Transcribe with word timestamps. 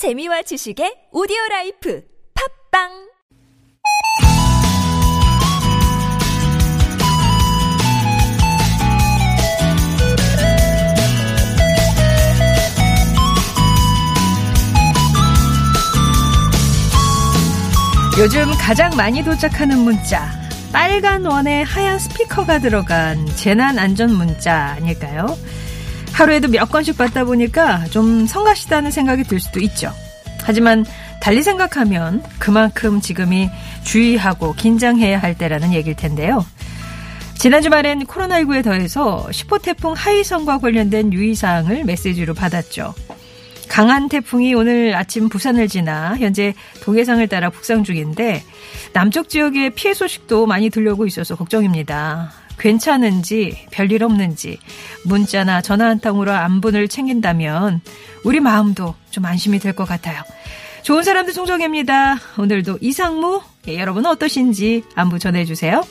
재미와 0.00 0.40
지식의 0.40 1.12
오디오 1.12 1.36
life 1.50 2.02
팟빵 2.72 2.88
요즘 18.18 18.50
가장 18.58 18.96
많이 18.96 19.22
도착하는 19.22 19.80
문자. 19.80 20.30
빨간 20.72 21.26
원에 21.26 21.60
하얀 21.60 21.98
스피커가 21.98 22.60
들어간 22.60 23.26
재난 23.36 23.78
안전 23.78 24.14
문자 24.14 24.76
아닐까요? 24.78 25.36
하루에도 26.20 26.48
몇 26.48 26.70
건씩 26.70 26.98
받다 26.98 27.24
보니까 27.24 27.86
좀 27.86 28.26
성가시다는 28.26 28.90
생각이 28.90 29.24
들 29.24 29.40
수도 29.40 29.58
있죠. 29.60 29.90
하지만 30.42 30.84
달리 31.18 31.42
생각하면 31.42 32.22
그만큼 32.38 33.00
지금이 33.00 33.48
주의하고 33.84 34.52
긴장해야 34.52 35.18
할 35.18 35.38
때라는 35.38 35.72
얘기일 35.72 35.96
텐데요. 35.96 36.44
지난 37.38 37.62
주말엔 37.62 38.04
코로나19에 38.04 38.62
더해서 38.62 39.26
10호 39.30 39.62
태풍 39.62 39.94
하이성과 39.94 40.58
관련된 40.58 41.10
유의사항을 41.14 41.84
메시지로 41.84 42.34
받았죠. 42.34 42.92
강한 43.70 44.10
태풍이 44.10 44.52
오늘 44.52 44.94
아침 44.94 45.30
부산을 45.30 45.68
지나 45.68 46.18
현재 46.18 46.52
동해상을 46.82 47.26
따라 47.28 47.48
북상 47.48 47.82
중인데 47.82 48.44
남쪽 48.92 49.30
지역에 49.30 49.70
피해 49.70 49.94
소식도 49.94 50.44
많이 50.44 50.68
들려오고 50.68 51.06
있어서 51.06 51.34
걱정입니다. 51.34 52.39
괜찮은지 52.60 53.66
별일 53.70 54.04
없는지 54.04 54.58
문자나 55.04 55.62
전화 55.62 55.86
한 55.86 55.98
통으로 55.98 56.32
안분을 56.32 56.88
챙긴다면 56.88 57.80
우리 58.24 58.38
마음도 58.40 58.94
좀 59.10 59.24
안심이 59.24 59.58
될 59.58 59.72
것 59.74 59.84
같아요. 59.86 60.22
좋은 60.82 61.02
사람들 61.02 61.32
송정혜입니다. 61.32 62.16
오늘도 62.38 62.78
이상무 62.80 63.40
예, 63.68 63.78
여러분은 63.78 64.10
어떠신지 64.10 64.82
안부 64.94 65.18
전해주세요. 65.18 65.82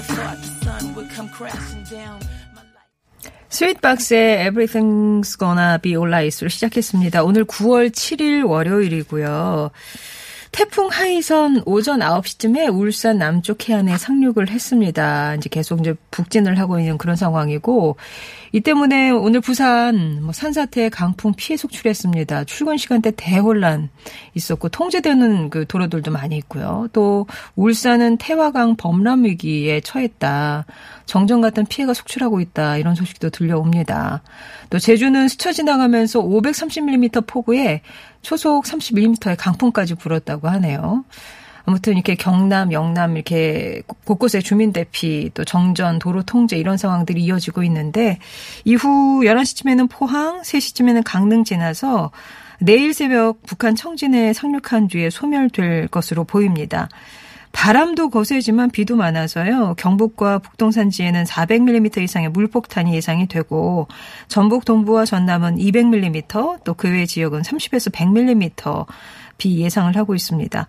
Thought 0.00 0.38
the 0.40 0.48
sun 0.62 0.94
would 0.94 1.10
come 1.10 1.28
crashing 1.28 1.82
down. 1.84 2.20
스윗박스의 3.48 4.48
Everything's 4.48 5.38
Gonna 5.38 5.78
Be 5.80 5.92
Alright으로 5.92 6.48
시작했습니다. 6.48 7.24
오늘 7.24 7.44
9월 7.44 7.90
7일 7.90 8.46
월요일이고요. 8.46 9.70
태풍 10.52 10.88
하이선 10.88 11.62
오전 11.66 12.00
9시쯤에 12.00 12.74
울산 12.74 13.18
남쪽 13.18 13.68
해안에 13.68 13.96
상륙을 13.96 14.48
했습니다. 14.48 15.34
이제 15.36 15.48
계속 15.50 15.80
이제 15.80 15.94
북진을 16.10 16.58
하고 16.58 16.78
있는 16.78 16.98
그런 16.98 17.16
상황이고 17.16 17.96
이 18.52 18.60
때문에 18.60 19.10
오늘 19.10 19.40
부산 19.40 20.22
뭐 20.22 20.32
산사태 20.32 20.88
강풍 20.88 21.32
피해 21.36 21.56
속출했습니다. 21.56 22.44
출근 22.44 22.76
시간대 22.76 23.12
대혼란 23.14 23.90
있었고 24.34 24.68
통제되는 24.68 25.50
그 25.50 25.66
도로들도 25.66 26.10
많이 26.10 26.36
있고요. 26.38 26.88
또 26.92 27.26
울산은 27.56 28.16
태화강 28.18 28.76
범람 28.76 29.24
위기에 29.24 29.80
처했다. 29.80 30.64
정전 31.06 31.40
같은 31.40 31.66
피해가 31.66 31.94
속출하고 31.94 32.40
있다. 32.40 32.76
이런 32.78 32.94
소식도 32.94 33.30
들려옵니다. 33.30 34.22
또 34.70 34.78
제주는 34.78 35.28
스쳐 35.28 35.52
지나가면서 35.52 36.22
530mm 36.22 37.26
폭우에 37.26 37.82
초속 38.22 38.64
31m의 38.64 39.36
강풍까지 39.38 39.94
불었다고 39.94 40.48
하네요. 40.48 41.04
아무튼 41.68 41.92
이렇게 41.92 42.14
경남, 42.14 42.72
영남 42.72 43.16
이렇게 43.16 43.82
곳곳에 44.06 44.40
주민 44.40 44.72
대피 44.72 45.30
또 45.34 45.44
정전, 45.44 45.98
도로 45.98 46.22
통제 46.22 46.56
이런 46.56 46.78
상황들이 46.78 47.22
이어지고 47.22 47.62
있는데 47.64 48.18
이후 48.64 49.20
11시쯤에는 49.22 49.90
포항, 49.90 50.40
3시쯤에는 50.40 51.02
강릉 51.04 51.44
지나서 51.44 52.10
내일 52.58 52.94
새벽 52.94 53.42
북한 53.42 53.76
청진에 53.76 54.32
상륙한 54.32 54.88
뒤에 54.88 55.10
소멸될 55.10 55.88
것으로 55.88 56.24
보입니다. 56.24 56.88
바람도 57.52 58.08
거세지만 58.08 58.70
비도 58.70 58.96
많아서요. 58.96 59.74
경북과 59.76 60.38
북동 60.38 60.70
산지에는 60.70 61.24
400mm 61.24 62.02
이상의 62.02 62.30
물폭탄이 62.30 62.94
예상이 62.94 63.26
되고 63.26 63.88
전북 64.28 64.64
동부와 64.64 65.04
전남은 65.04 65.56
200mm 65.56 66.64
또 66.64 66.72
그 66.74 66.88
외 66.88 67.04
지역은 67.04 67.42
30에서 67.42 67.92
100mm 67.92 68.86
비 69.38 69.60
예상을 69.60 69.96
하고 69.96 70.14
있습니다. 70.14 70.66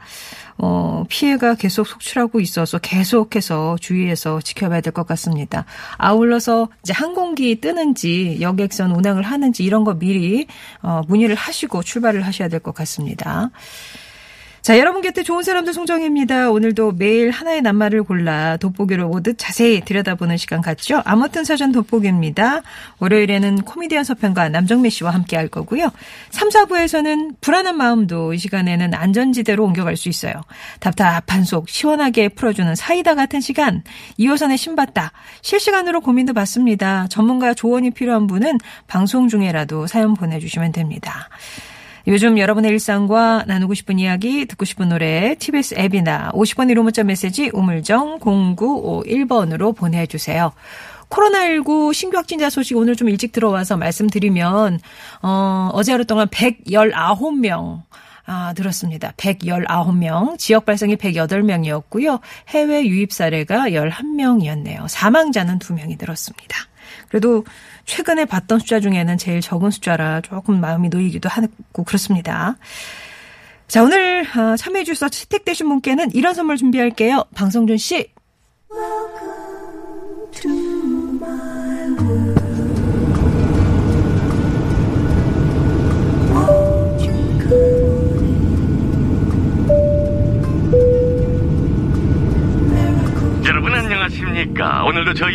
어, 0.59 1.03
피해가 1.09 1.55
계속 1.55 1.87
속출하고 1.87 2.39
있어서 2.39 2.77
계속해서 2.77 3.77
주의해서 3.81 4.39
지켜봐야 4.41 4.81
될 4.81 4.93
것 4.93 5.05
같습니다. 5.07 5.65
아울러서 5.97 6.69
이제 6.83 6.93
항공기 6.93 7.59
뜨는지 7.61 8.37
여객선 8.41 8.91
운항을 8.91 9.23
하는지 9.23 9.63
이런 9.63 9.83
거 9.83 9.93
미리 9.95 10.47
어, 10.81 11.01
문의를 11.07 11.35
하시고 11.35 11.83
출발을 11.83 12.21
하셔야 12.21 12.47
될 12.47 12.59
것 12.59 12.73
같습니다. 12.75 13.49
자, 14.61 14.77
여러분 14.77 15.01
곁에 15.01 15.23
좋은 15.23 15.41
사람들 15.41 15.73
송정혜입니다. 15.73 16.51
오늘도 16.51 16.91
매일 16.91 17.31
하나의 17.31 17.61
낱말을 17.61 18.03
골라 18.03 18.57
돋보기로 18.57 19.09
오듯 19.09 19.37
자세히 19.37 19.79
들여다보는 19.81 20.35
시간 20.35 20.61
같죠? 20.61 21.01
아무튼 21.05 21.45
사전 21.45 21.71
돋보기입니다. 21.71 22.61
월요일에는 22.99 23.61
코미디언 23.61 24.03
서편과 24.03 24.49
남정미 24.49 24.89
씨와 24.89 25.11
함께 25.11 25.37
할 25.37 25.47
거고요. 25.47 25.89
3, 26.31 26.49
4부에서는 26.49 27.35
불안한 27.39 27.77
마음도 27.77 28.33
이 28.33 28.37
시간에는 28.37 28.93
안전지대로 28.93 29.63
옮겨갈 29.63 29.95
수 29.95 30.09
있어요. 30.09 30.33
답답한 30.81 31.45
속 31.45 31.69
시원하게 31.69 32.27
풀어주는 32.29 32.75
사이다 32.75 33.15
같은 33.15 33.39
시간. 33.39 33.83
2호선의 34.19 34.57
신받다. 34.57 35.13
실시간으로 35.41 36.01
고민도 36.01 36.33
받습니다. 36.33 37.07
전문가 37.09 37.53
조언이 37.53 37.91
필요한 37.91 38.27
분은 38.27 38.57
방송 38.87 39.29
중에라도 39.29 39.87
사연 39.87 40.15
보내주시면 40.15 40.73
됩니다. 40.73 41.29
요즘 42.09 42.39
여러분의 42.39 42.71
일상과 42.71 43.43
나누고 43.45 43.75
싶은 43.75 43.99
이야기, 43.99 44.47
듣고 44.47 44.65
싶은 44.65 44.89
노래, 44.89 45.35
TBS 45.35 45.75
앱이나 45.77 46.31
50번 46.31 46.73
1호 46.73 46.81
문자 46.81 47.03
메시지 47.03 47.51
우물정 47.53 48.17
0951번으로 48.21 49.75
보내주세요. 49.75 50.51
코로나19 51.09 51.93
신규 51.93 52.17
확진자 52.17 52.49
소식 52.49 52.77
오늘 52.77 52.95
좀 52.95 53.09
일찍 53.09 53.31
들어와서 53.31 53.77
말씀드리면, 53.77 54.79
어, 55.21 55.69
어제 55.71 55.91
하루 55.91 56.03
동안 56.03 56.27
119명, 56.29 57.83
아, 58.25 58.53
들었습니다. 58.55 59.13
119명, 59.15 60.39
지역 60.39 60.65
발생이 60.65 60.95
108명이었고요. 60.95 62.21
해외 62.47 62.87
유입 62.87 63.13
사례가 63.13 63.69
11명이었네요. 63.69 64.87
사망자는 64.87 65.59
2명이 65.59 65.99
들었습니다. 65.99 66.57
그래도 67.09 67.43
최근에 67.85 68.25
봤던 68.25 68.59
숫자 68.59 68.79
중에는 68.79 69.17
제일 69.17 69.41
적은 69.41 69.71
숫자라 69.71 70.21
조금 70.21 70.61
마음이 70.61 70.89
놓이기도 70.89 71.27
하고 71.27 71.83
그렇습니다. 71.83 72.55
자, 73.67 73.83
오늘 73.83 74.25
어, 74.35 74.55
참여해 74.55 74.83
주셔서 74.83 75.09
채택되신 75.09 75.67
분께는 75.69 76.11
이런 76.13 76.33
선물 76.33 76.57
준비할게요. 76.57 77.25
방성준 77.35 77.77
씨. 77.77 78.11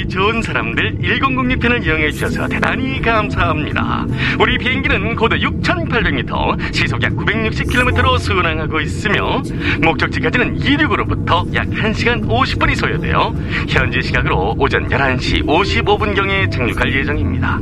좋은 0.08 0.42
사람들 0.42 0.98
1006편을 0.98 1.84
이용해 1.84 2.10
주셔서 2.10 2.48
대단히 2.48 3.00
감사합니다. 3.00 4.06
우리 4.38 4.58
비행기는 4.58 5.16
고도 5.16 5.36
6,800m, 5.36 6.74
시속 6.74 7.02
약 7.02 7.12
960km로 7.12 8.18
순항하고 8.18 8.80
있으며 8.80 9.42
목적지까지는 9.82 10.60
이륙으로부터 10.60 11.46
약 11.54 11.68
1시간 11.68 12.26
50분이 12.26 12.74
소요되어 12.76 13.34
현지 13.68 14.02
시각으로 14.02 14.54
오전 14.58 14.88
11시 14.88 15.44
55분경에 15.46 16.50
착륙할 16.50 16.92
예정입니다. 16.94 17.58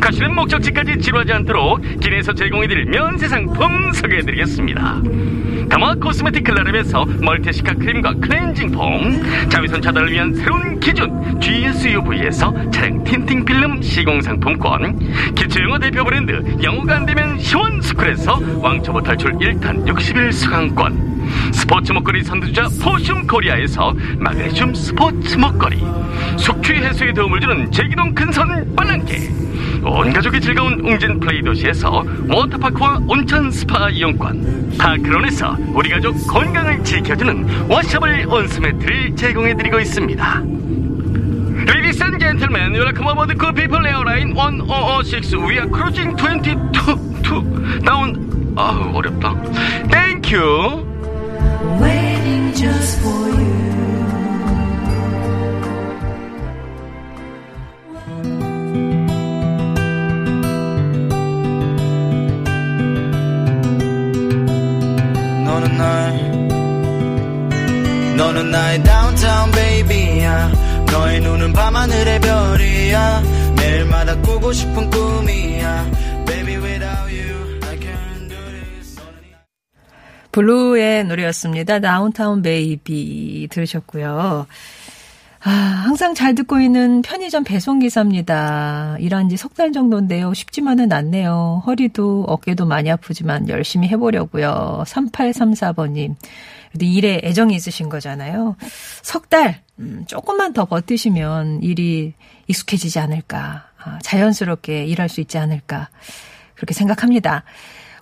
가시는 0.00 0.34
목적지까지 0.34 0.98
지루하지 0.98 1.32
않도록 1.32 1.80
기내에서 2.00 2.34
제공해드릴 2.34 2.86
면세 2.86 3.28
상품 3.28 3.92
소개해드리겠습니다. 3.92 5.00
더마 5.70 5.94
코스메틱 5.94 6.44
클라랩에서 6.44 7.22
멀티시카 7.22 7.74
크림과 7.74 8.14
클렌징 8.14 8.72
폼 8.72 9.48
자외선 9.48 9.80
차단을 9.80 10.10
위한 10.10 10.34
새로운 10.34 10.80
기준 10.80 11.40
GSUV에서 11.40 12.70
차량 12.70 13.02
틴팅 13.04 13.44
필름 13.44 13.80
시공 13.80 14.20
상품권 14.20 14.98
기초영어 15.34 15.78
대표 15.78 16.04
브랜드 16.04 16.32
영어가 16.62 16.96
안되면 16.96 17.38
시원스쿨에서 17.38 18.40
왕초보 18.60 19.00
탈출 19.02 19.32
1탄 19.32 19.86
60일 19.86 20.32
수강권 20.32 21.09
스포츠 21.52 21.92
먹거리 21.92 22.22
선두주자 22.22 22.68
포슘 22.82 23.26
코리아에서 23.26 23.94
마그네슘 24.18 24.74
스포츠 24.74 25.36
먹거리 25.36 25.82
숙취 26.38 26.74
해소에 26.74 27.12
도움을 27.12 27.40
주는 27.40 27.70
제기동 27.70 28.14
근선 28.14 28.74
빨랑개 28.74 29.30
온 29.82 30.12
가족이 30.12 30.40
즐거운 30.40 30.80
웅진 30.80 31.20
플레이 31.20 31.42
도시에서 31.42 32.04
워터파크와 32.28 33.00
온천 33.06 33.50
스파 33.50 33.88
이용권 33.88 34.76
파크론에서 34.78 35.56
우리 35.74 35.90
가족 35.90 36.14
건강을 36.26 36.84
지켜주는 36.84 37.68
washable 37.68 38.26
온수매트를 38.28 39.16
제공해드리고 39.16 39.80
있습니다 39.80 40.42
Ladies 41.66 42.02
and 42.02 42.18
gentlemen, 42.18 42.72
welcome 42.72 43.06
aboard 43.06 43.28
the 43.28 43.52
People 43.52 43.86
Airline 43.86 44.34
1006. 44.34 45.36
We 45.36 45.58
are 45.58 45.68
cruising 45.68 46.16
22 46.16 46.56
to 47.22 47.42
down. 47.84 48.54
아 48.56 48.90
어렵다. 48.94 49.34
Thank 49.90 50.32
you. 50.34 50.89
너는 65.44 65.76
날 65.76 66.30
너는 68.16 68.50
나의 68.50 68.82
downtown 68.82 69.50
baby야. 69.50 70.52
너의 70.92 71.20
눈은 71.20 71.52
밤하늘의 71.52 72.20
별이야. 72.20 73.22
매일마다 73.56 74.16
꾸고 74.22 74.52
싶은 74.52 74.90
꿈이야 74.90 75.90
블루의 80.32 81.04
노래였습니다. 81.04 81.80
Downtown 81.80 82.42
Baby 82.42 83.48
들으셨고요. 83.50 84.46
아, 85.42 85.48
항상 85.50 86.14
잘 86.14 86.34
듣고 86.34 86.60
있는 86.60 87.00
편의점 87.02 87.44
배송기사입니다. 87.44 88.96
일한 89.00 89.28
지 89.30 89.36
석 89.36 89.54
달 89.54 89.72
정도인데요. 89.72 90.34
쉽지만은 90.34 90.92
않네요. 90.92 91.62
허리도 91.66 92.24
어깨도 92.28 92.66
많이 92.66 92.90
아프지만 92.90 93.48
열심히 93.48 93.88
해보려고요. 93.88 94.84
3834번님. 94.86 96.14
그래도 96.68 96.84
일에 96.84 97.20
애정이 97.24 97.54
있으신 97.56 97.88
거잖아요. 97.88 98.56
석 99.02 99.30
달, 99.30 99.62
음, 99.78 100.04
조금만 100.06 100.52
더 100.52 100.66
버티시면 100.66 101.62
일이 101.62 102.12
익숙해지지 102.46 102.98
않을까. 102.98 103.64
아, 103.82 103.98
자연스럽게 104.02 104.84
일할 104.84 105.08
수 105.08 105.20
있지 105.22 105.38
않을까. 105.38 105.88
그렇게 106.54 106.74
생각합니다. 106.74 107.44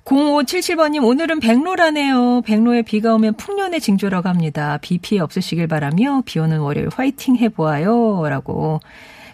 0577번님, 0.08 1.04
오늘은 1.04 1.38
백로라네요. 1.40 2.40
백로에 2.46 2.80
비가 2.80 3.14
오면 3.14 3.34
풍년의 3.34 3.78
징조라고 3.80 4.30
합니다. 4.30 4.78
비 4.80 4.96
피해 4.96 5.20
없으시길 5.20 5.66
바라며 5.68 6.22
비 6.24 6.38
오는 6.38 6.60
월요일 6.60 6.88
화이팅 6.90 7.36
해보아요. 7.36 8.26
라고. 8.26 8.80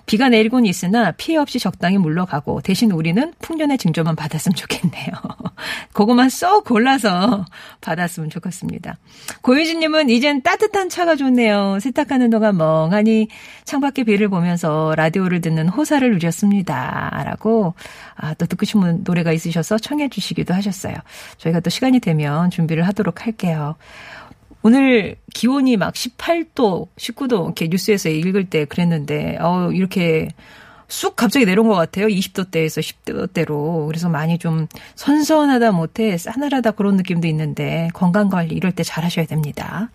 비가 0.06 0.29
내리곤 0.29 0.67
있으나 0.67 1.12
피해 1.12 1.39
없이 1.39 1.59
적당히 1.59 1.99
물러가고 1.99 2.61
대신 2.61 2.91
우리는 2.91 3.33
풍년의 3.41 3.79
징조만 3.79 4.17
받았으면 4.17 4.55
좋겠네요. 4.55 5.12
그것만 5.93 6.29
쏙 6.29 6.65
골라서 6.65 7.45
받았으면 7.81 8.31
좋겠습니다. 8.31 8.97
고유진님은 9.43 10.11
이젠 10.11 10.43
따뜻한 10.43 10.89
차가 10.89 11.17
좋네요. 11.17 11.79
세탁하는 11.81 12.31
동안 12.31 12.56
멍하니 12.56 13.29
창밖에 13.65 14.05
비를 14.05 14.29
보면서 14.29 14.95
라디오를 14.97 15.41
듣는 15.41 15.69
호사를 15.69 16.09
누렸습니다. 16.11 17.23
라고 17.25 17.75
아, 18.17 18.35
또 18.35 18.47
듣고 18.47 18.67
싶은 18.67 19.05
노래가 19.05 19.33
있으셔서 19.33 19.79
청해 19.79 20.09
주시기도 20.11 20.53
하셨어요. 20.55 20.95
저희가 21.39 21.61
또 21.61 21.71
시간이 21.71 22.01
되면 22.01 22.51
준비를 22.51 22.87
하도록 22.89 23.25
할게요. 23.25 23.77
오늘 24.66 25.16
기온이 25.34 25.76
막 25.76 25.93
18도, 25.93 26.88
19도 26.96 27.44
이렇게 27.44 27.69
뉴스에서 27.69 28.08
읽을 28.08 28.49
때 28.49 28.64
그랬는데 28.64 29.37
어 29.38 29.70
이렇게 29.72 30.28
쑥 30.88 31.16
갑자기 31.16 31.44
내려온 31.44 31.69
것 31.69 31.75
같아요. 31.75 32.06
20도대에서 32.06 32.81
10도대로. 32.81 33.87
그래서 33.87 34.08
많이 34.08 34.38
좀 34.38 34.66
선선하다 34.94 35.72
못해 35.72 36.16
싸늘하다 36.16 36.72
그런 36.72 36.96
느낌도 36.96 37.28
있는데 37.28 37.90
건강 37.93 38.31
관리 38.31 38.55
이럴 38.55 38.72
때 38.72 38.82
잘 38.84 39.05
하셔야 39.05 39.26
됩니다. 39.26 39.90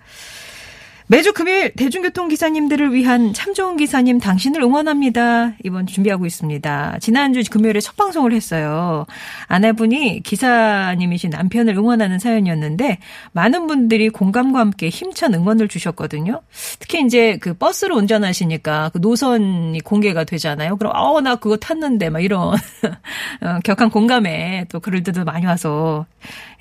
매주 1.11 1.33
금요일 1.33 1.73
대중교통 1.73 2.27
기사님들을 2.27 2.93
위한 2.93 3.33
참 3.33 3.55
좋은 3.55 3.77
기사님 3.77 4.19
당신을 4.19 4.61
응원합니다. 4.61 5.53
이번 5.63 5.87
주 5.87 5.95
준비하고 5.95 6.27
있습니다. 6.27 6.97
지난주 7.01 7.41
금요일에 7.49 7.79
첫 7.79 7.95
방송을 7.95 8.31
했어요. 8.31 9.07
아내분이 9.47 10.21
기사님이신 10.21 11.31
남편을 11.31 11.75
응원하는 11.75 12.19
사연이었는데 12.19 12.99
많은 13.31 13.65
분들이 13.65 14.09
공감과 14.09 14.59
함께 14.59 14.89
힘찬 14.89 15.33
응원을 15.33 15.67
주셨거든요. 15.67 16.41
특히 16.77 17.01
이제 17.03 17.37
그 17.41 17.55
버스를 17.55 17.95
운전하시니까 17.95 18.91
그 18.93 18.99
노선이 18.99 19.79
공개가 19.79 20.23
되잖아요. 20.25 20.77
그럼 20.77 20.93
어 20.95 21.19
나 21.21 21.35
그거 21.37 21.57
탔는데 21.57 22.11
막 22.11 22.19
이런 22.23 22.53
어, 23.41 23.59
격한 23.63 23.89
공감에 23.89 24.65
또 24.69 24.79
글들도 24.79 25.23
많이 25.25 25.45
와서 25.47 26.05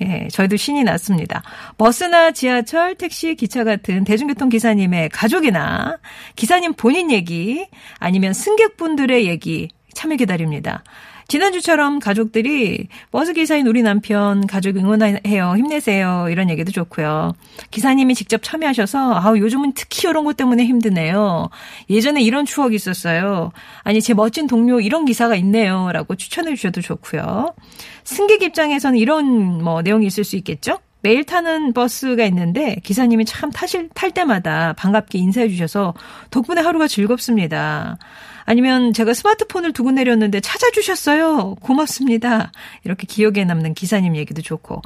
예, 0.00 0.28
저희도 0.32 0.56
신이 0.56 0.84
났습니다. 0.84 1.42
버스나 1.76 2.30
지하철, 2.30 2.94
택시, 2.94 3.34
기차 3.34 3.64
같은 3.64 4.04
대중교통 4.04 4.37
기사님의 4.48 5.08
가족이나 5.08 5.98
기사님 6.36 6.74
본인 6.74 7.10
얘기 7.10 7.66
아니면 7.98 8.32
승객분들의 8.32 9.26
얘기 9.26 9.68
참여 9.94 10.16
기다립니다. 10.16 10.84
지난주처럼 11.28 11.98
가족들이 11.98 12.88
버스 13.10 13.34
기사인 13.34 13.66
우리 13.66 13.82
남편 13.82 14.46
가족 14.46 14.78
응원해요. 14.78 15.56
힘내세요. 15.56 16.28
이런 16.30 16.48
얘기도 16.48 16.72
좋고요. 16.72 17.34
기사님이 17.70 18.14
직접 18.14 18.42
참여하셔서 18.42 19.14
아우 19.14 19.36
요즘은 19.36 19.72
특히 19.74 20.08
이런 20.08 20.24
것 20.24 20.38
때문에 20.38 20.64
힘드네요. 20.64 21.50
예전에 21.90 22.22
이런 22.22 22.46
추억이 22.46 22.74
있었어요. 22.74 23.52
아니 23.82 24.00
제 24.00 24.14
멋진 24.14 24.46
동료 24.46 24.80
이런 24.80 25.04
기사가 25.04 25.36
있네요. 25.36 25.92
라고 25.92 26.14
추천해 26.14 26.54
주셔도 26.54 26.80
좋고요. 26.80 27.54
승객 28.04 28.42
입장에서는 28.42 28.98
이런 28.98 29.62
뭐 29.62 29.82
내용이 29.82 30.06
있을 30.06 30.24
수 30.24 30.36
있겠죠? 30.36 30.78
매일 31.00 31.24
타는 31.24 31.72
버스가 31.72 32.24
있는데 32.26 32.76
기사님이 32.82 33.24
참 33.24 33.50
타실 33.50 33.88
탈 33.94 34.10
때마다 34.10 34.72
반갑게 34.74 35.18
인사해 35.18 35.48
주셔서 35.48 35.94
덕분에 36.30 36.60
하루가 36.60 36.88
즐겁습니다. 36.88 37.98
아니면 38.48 38.94
제가 38.94 39.12
스마트폰을 39.12 39.74
두고 39.74 39.90
내렸는데 39.90 40.40
찾아주셨어요. 40.40 41.56
고맙습니다. 41.60 42.50
이렇게 42.82 43.06
기억에 43.06 43.44
남는 43.44 43.74
기사님 43.74 44.16
얘기도 44.16 44.40
좋고 44.40 44.80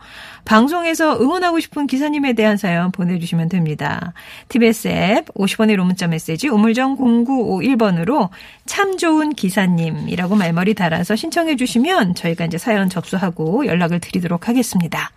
방송에서 0.44 1.20
응원하고 1.20 1.60
싶은 1.60 1.86
기사님에 1.86 2.32
대한 2.32 2.56
사연 2.56 2.90
보내주시면 2.90 3.48
됩니다. 3.48 4.14
TBS 4.48 4.88
앱 4.88 5.26
50원의 5.34 5.76
로문자 5.76 6.08
메시지 6.08 6.48
우물정 6.48 6.96
0951번으로 6.96 8.30
참 8.72 8.96
좋은 8.96 9.34
기사님이라고 9.34 10.34
말머리 10.34 10.72
달아서 10.72 11.14
신청해 11.14 11.56
주시면 11.56 12.14
저희가 12.14 12.46
이제 12.46 12.56
사연 12.56 12.88
접수하고 12.88 13.66
연락을 13.66 14.00
드리도록 14.00 14.48
하겠습니다. 14.48 15.10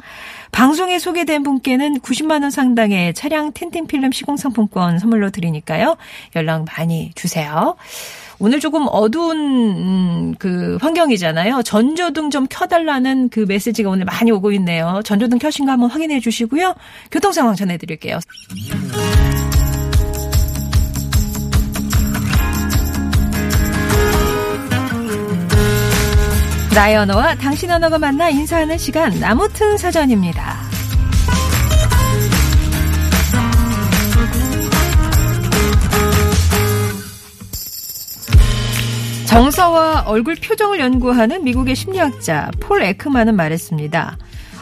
방송에 0.52 1.00
소개된 1.00 1.42
분께는 1.44 2.02
90만 2.02 2.42
원 2.42 2.52
상당의 2.52 3.14
차량 3.14 3.54
틴팅 3.54 3.88
필름 3.88 4.12
시공 4.12 4.36
상품권 4.36 5.00
선물로 5.00 5.30
드리니까요. 5.30 5.96
연락 6.36 6.66
많이 6.66 7.12
주세요. 7.16 7.78
오늘 8.40 8.60
조금 8.60 8.88
어두운 8.90 9.38
음, 9.38 10.36
그 10.38 10.78
환경이잖아요. 10.82 11.64
전조등 11.64 12.32
좀 12.32 12.48
켜달라는 12.50 13.30
그 13.30 13.46
메시지가 13.48 13.90
오늘 13.90 14.04
많이 14.04 14.32
오고 14.32 14.52
있네요. 14.52 15.00
전조등 15.06 15.38
켜신 15.38 15.66
거 15.66 15.72
한번 15.72 15.90
확인해 15.90 16.20
주시고요. 16.20 16.76
교통 17.10 17.32
상황 17.32 17.56
전해드릴게요. 17.56 18.20
나의 26.76 26.98
언어와 26.98 27.36
당신 27.36 27.72
언어가 27.72 27.98
만나 27.98 28.30
인사하는 28.30 28.78
시간 28.78 29.18
나무튼 29.22 29.78
사전입니다. 29.78 30.58
정서와 39.26 40.04
얼굴 40.06 40.36
표정을 40.36 40.82
연구하는 40.82 41.46
미국의 41.46 41.76
심리학자 41.76 42.52
폴 42.60 42.84
에크만은 42.84 43.38
말했습니다. 43.38 44.18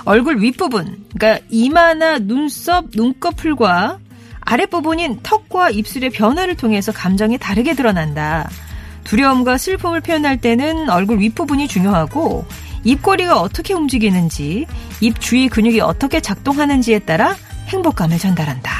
얼굴 0.05 0.39
윗부분, 0.39 1.05
그러니까 1.17 1.43
이마나 1.49 2.19
눈썹, 2.19 2.85
눈꺼풀과 2.93 3.97
아랫부분인 4.41 5.21
턱과 5.23 5.71
입술의 5.71 6.11
변화를 6.11 6.57
통해서 6.57 6.91
감정이 6.91 7.39
다르게 7.39 7.73
드러난다. 7.73 8.49
두려움과 9.03 9.57
슬픔을 9.57 10.01
표현할 10.01 10.37
때는 10.37 10.89
얼굴 10.89 11.19
윗부분이 11.19 11.67
중요하고 11.67 12.45
입꼬리가 12.83 13.39
어떻게 13.39 13.73
움직이는지, 13.73 14.65
입 15.01 15.19
주위 15.19 15.47
근육이 15.47 15.79
어떻게 15.81 16.19
작동하는지에 16.19 16.99
따라 16.99 17.35
행복감을 17.67 18.17
전달한다. 18.17 18.71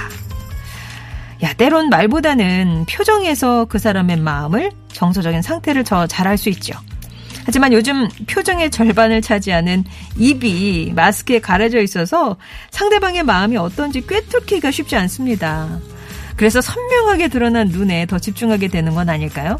야, 1.43 1.53
때론 1.53 1.89
말보다는 1.89 2.85
표정에서 2.89 3.65
그 3.65 3.79
사람의 3.79 4.17
마음을, 4.17 4.71
정서적인 4.93 5.41
상태를 5.41 5.83
더잘알수 5.83 6.49
있죠. 6.49 6.73
하지만 7.45 7.73
요즘 7.73 8.07
표정의 8.27 8.71
절반을 8.71 9.21
차지하는 9.21 9.83
입이 10.17 10.93
마스크에 10.95 11.39
가려져 11.39 11.81
있어서 11.81 12.37
상대방의 12.71 13.23
마음이 13.23 13.57
어떤지 13.57 14.05
꿰뚫기가 14.07 14.71
쉽지 14.71 14.95
않습니다. 14.95 15.79
그래서 16.35 16.61
선명하게 16.61 17.27
드러난 17.29 17.67
눈에 17.67 18.05
더 18.05 18.19
집중하게 18.19 18.67
되는 18.67 18.93
건 18.93 19.09
아닐까요? 19.09 19.57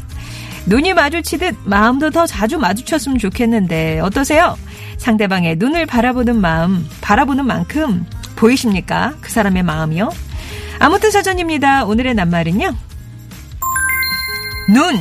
눈이 0.66 0.94
마주치듯 0.94 1.56
마음도 1.64 2.10
더 2.10 2.26
자주 2.26 2.58
마주쳤으면 2.58 3.18
좋겠는데 3.18 4.00
어떠세요? 4.00 4.56
상대방의 4.98 5.56
눈을 5.56 5.86
바라보는 5.86 6.40
마음, 6.40 6.88
바라보는 7.00 7.46
만큼 7.46 8.06
보이십니까? 8.36 9.14
그 9.20 9.30
사람의 9.30 9.62
마음이요? 9.62 10.10
아무튼 10.78 11.10
사전입니다. 11.10 11.84
오늘의 11.84 12.14
낱말은요. 12.14 12.74
눈. 14.72 14.96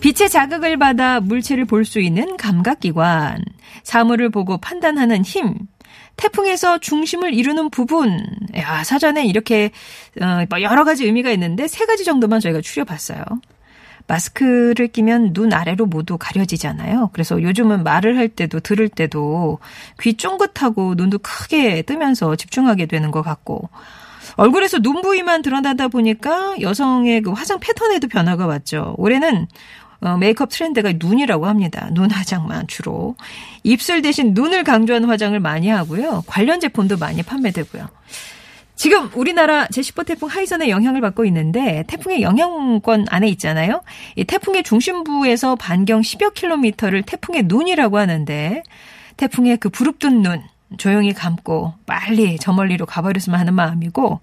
빛의 0.00 0.28
자극을 0.28 0.76
받아 0.78 1.20
물체를 1.20 1.64
볼 1.64 1.84
수 1.84 2.00
있는 2.00 2.36
감각기관. 2.36 3.42
사물을 3.84 4.30
보고 4.30 4.58
판단하는 4.58 5.22
힘. 5.24 5.54
태풍에서 6.16 6.78
중심을 6.78 7.34
이루는 7.34 7.70
부분. 7.70 8.24
야, 8.56 8.84
사전에 8.84 9.24
이렇게 9.26 9.70
어, 10.20 10.44
뭐 10.48 10.62
여러 10.62 10.84
가지 10.84 11.04
의미가 11.04 11.30
있는데 11.32 11.68
세 11.68 11.86
가지 11.86 12.04
정도만 12.04 12.40
저희가 12.40 12.60
추려봤어요. 12.60 13.22
마스크를 14.06 14.88
끼면 14.88 15.32
눈 15.32 15.52
아래로 15.52 15.86
모두 15.86 16.18
가려지잖아요. 16.18 17.10
그래서 17.12 17.40
요즘은 17.42 17.84
말을 17.84 18.18
할 18.18 18.28
때도 18.28 18.60
들을 18.60 18.88
때도 18.88 19.58
귀 20.00 20.14
쫑긋하고 20.14 20.94
눈도 20.96 21.18
크게 21.18 21.82
뜨면서 21.82 22.36
집중하게 22.36 22.86
되는 22.86 23.10
것 23.10 23.22
같고 23.22 23.70
얼굴에서 24.36 24.80
눈 24.80 25.00
부위만 25.00 25.42
드러나다 25.42 25.88
보니까 25.88 26.56
여성의 26.60 27.22
그 27.22 27.30
화장 27.32 27.60
패턴에도 27.60 28.08
변화가 28.08 28.46
왔죠. 28.46 28.94
올해는 28.98 29.46
어, 30.00 30.16
메이크업 30.16 30.50
트렌드가 30.50 30.92
눈이라고 30.96 31.46
합니다. 31.46 31.88
눈 31.92 32.10
화장만 32.10 32.66
주로. 32.66 33.16
입술 33.62 34.02
대신 34.02 34.34
눈을 34.34 34.64
강조하는 34.64 35.08
화장을 35.08 35.38
많이 35.40 35.68
하고요. 35.68 36.24
관련 36.26 36.60
제품도 36.60 36.98
많이 36.98 37.22
판매되고요. 37.22 37.88
지금 38.76 39.08
우리나라 39.14 39.66
제10호 39.66 40.04
태풍 40.04 40.28
하이선의 40.28 40.68
영향을 40.68 41.00
받고 41.00 41.24
있는데 41.26 41.84
태풍의 41.86 42.22
영향권 42.22 43.06
안에 43.08 43.28
있잖아요. 43.28 43.82
이 44.16 44.24
태풍의 44.24 44.64
중심부에서 44.64 45.54
반경 45.56 46.00
10여 46.00 46.34
킬로미터를 46.34 47.02
태풍의 47.02 47.44
눈이라고 47.44 47.98
하는데 47.98 48.62
태풍의 49.16 49.58
그 49.58 49.68
부릅뜬 49.68 50.22
눈 50.22 50.42
조용히 50.76 51.12
감고 51.12 51.74
빨리 51.86 52.36
저 52.40 52.52
멀리로 52.52 52.84
가버렸으면 52.84 53.38
하는 53.38 53.54
마음이고 53.54 54.20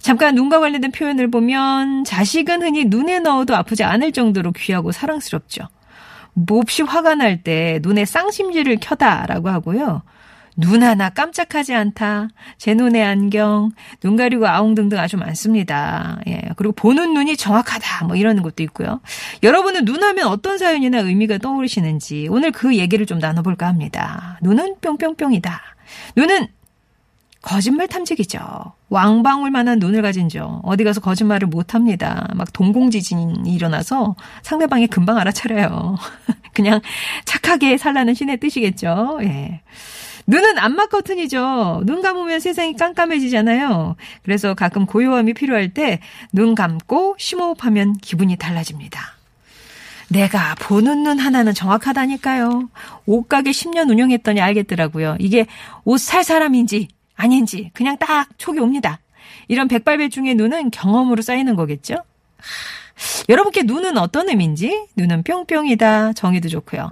잠깐 0.00 0.34
눈과 0.34 0.60
관련된 0.60 0.92
표현을 0.92 1.30
보면 1.30 2.04
자식은 2.04 2.62
흔히 2.62 2.84
눈에 2.84 3.20
넣어도 3.20 3.56
아프지 3.56 3.84
않을 3.84 4.12
정도로 4.12 4.52
귀하고 4.52 4.92
사랑스럽죠. 4.92 5.68
몹시 6.34 6.82
화가 6.82 7.16
날 7.16 7.42
때 7.42 7.80
눈에 7.82 8.04
쌍심지를 8.04 8.78
켜다라고 8.80 9.48
하고요. 9.48 10.02
눈 10.56 10.82
하나 10.82 11.08
깜짝하지 11.08 11.72
않다. 11.72 12.28
제 12.58 12.74
눈의 12.74 13.04
안경, 13.04 13.70
눈 14.00 14.16
가리고 14.16 14.48
아웅 14.48 14.74
등등 14.74 14.98
아주 14.98 15.16
많습니다. 15.16 16.18
예. 16.26 16.42
그리고 16.56 16.72
보는 16.72 17.14
눈이 17.14 17.36
정확하다. 17.36 18.06
뭐 18.06 18.16
이런 18.16 18.42
것도 18.42 18.64
있고요. 18.64 19.00
여러분은 19.44 19.84
눈 19.84 20.02
하면 20.02 20.26
어떤 20.26 20.58
사연이나 20.58 20.98
의미가 20.98 21.38
떠오르시는지 21.38 22.26
오늘 22.28 22.50
그 22.50 22.76
얘기를 22.76 23.06
좀 23.06 23.20
나눠볼까 23.20 23.68
합니다. 23.68 24.38
눈은 24.42 24.76
뿅뿅뿅이다. 24.80 25.60
눈은 26.16 26.48
거짓말 27.48 27.88
탐지기죠. 27.88 28.38
왕방울만한 28.90 29.78
눈을 29.78 30.02
가진 30.02 30.28
저 30.28 30.60
어디 30.64 30.84
가서 30.84 31.00
거짓말을 31.00 31.48
못합니다. 31.48 32.28
막 32.34 32.52
동공지진이 32.52 33.50
일어나서 33.50 34.16
상대방이 34.42 34.86
금방 34.86 35.16
알아차려요. 35.16 35.96
그냥 36.52 36.82
착하게 37.24 37.78
살라는 37.78 38.12
신의 38.12 38.36
뜻이겠죠. 38.36 39.20
예. 39.22 39.62
눈은 40.26 40.58
암막 40.58 40.90
커튼이죠. 40.90 41.84
눈 41.86 42.02
감으면 42.02 42.38
세상이 42.38 42.76
깜깜해지잖아요. 42.76 43.96
그래서 44.24 44.52
가끔 44.52 44.84
고요함이 44.84 45.32
필요할 45.32 45.72
때 45.72 46.00
눈 46.34 46.54
감고 46.54 47.16
심호흡하면 47.18 47.94
기분이 47.94 48.36
달라집니다. 48.36 49.00
내가 50.10 50.54
보는 50.56 51.02
눈 51.02 51.18
하나는 51.18 51.54
정확하다니까요. 51.54 52.68
옷가게 53.06 53.52
10년 53.52 53.88
운영했더니 53.88 54.42
알겠더라고요. 54.42 55.16
이게 55.18 55.46
옷 55.84 55.98
살 55.98 56.24
사람인지 56.24 56.88
아닌지 57.18 57.70
그냥 57.74 57.98
딱 57.98 58.28
촉이 58.38 58.60
옵니다. 58.60 59.00
이런 59.48 59.68
백발백중의 59.68 60.36
눈은 60.36 60.70
경험으로 60.70 61.20
쌓이는 61.20 61.56
거겠죠? 61.56 61.96
여러분께 63.28 63.64
눈은 63.64 63.98
어떤 63.98 64.28
의미인지 64.28 64.86
눈은 64.96 65.22
뿅뿅이다 65.24 66.14
정의도 66.14 66.48
좋고요. 66.48 66.88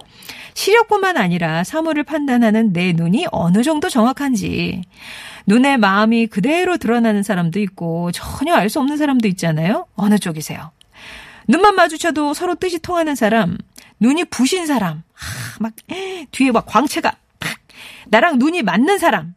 시력뿐만 0.53 1.17
아니라 1.17 1.63
사물을 1.63 2.03
판단하는 2.03 2.73
내 2.73 2.93
눈이 2.93 3.27
어느 3.31 3.63
정도 3.63 3.89
정확한지 3.89 4.83
눈의 5.45 5.77
마음이 5.77 6.27
그대로 6.27 6.77
드러나는 6.77 7.23
사람도 7.23 7.59
있고 7.61 8.11
전혀 8.11 8.53
알 8.53 8.69
수 8.69 8.79
없는 8.79 8.97
사람도 8.97 9.27
있잖아요. 9.29 9.87
어느 9.95 10.17
쪽이세요? 10.19 10.71
눈만 11.47 11.75
마주쳐도 11.75 12.33
서로 12.33 12.55
뜻이 12.55 12.79
통하는 12.79 13.15
사람, 13.15 13.57
눈이 14.01 14.25
부신 14.25 14.65
사람, 14.65 15.03
하, 15.13 15.57
막 15.61 15.73
뒤에 16.31 16.51
막 16.51 16.65
광채가 16.65 17.15
팍 17.39 17.57
나랑 18.07 18.37
눈이 18.39 18.63
맞는 18.63 18.97
사람, 18.97 19.35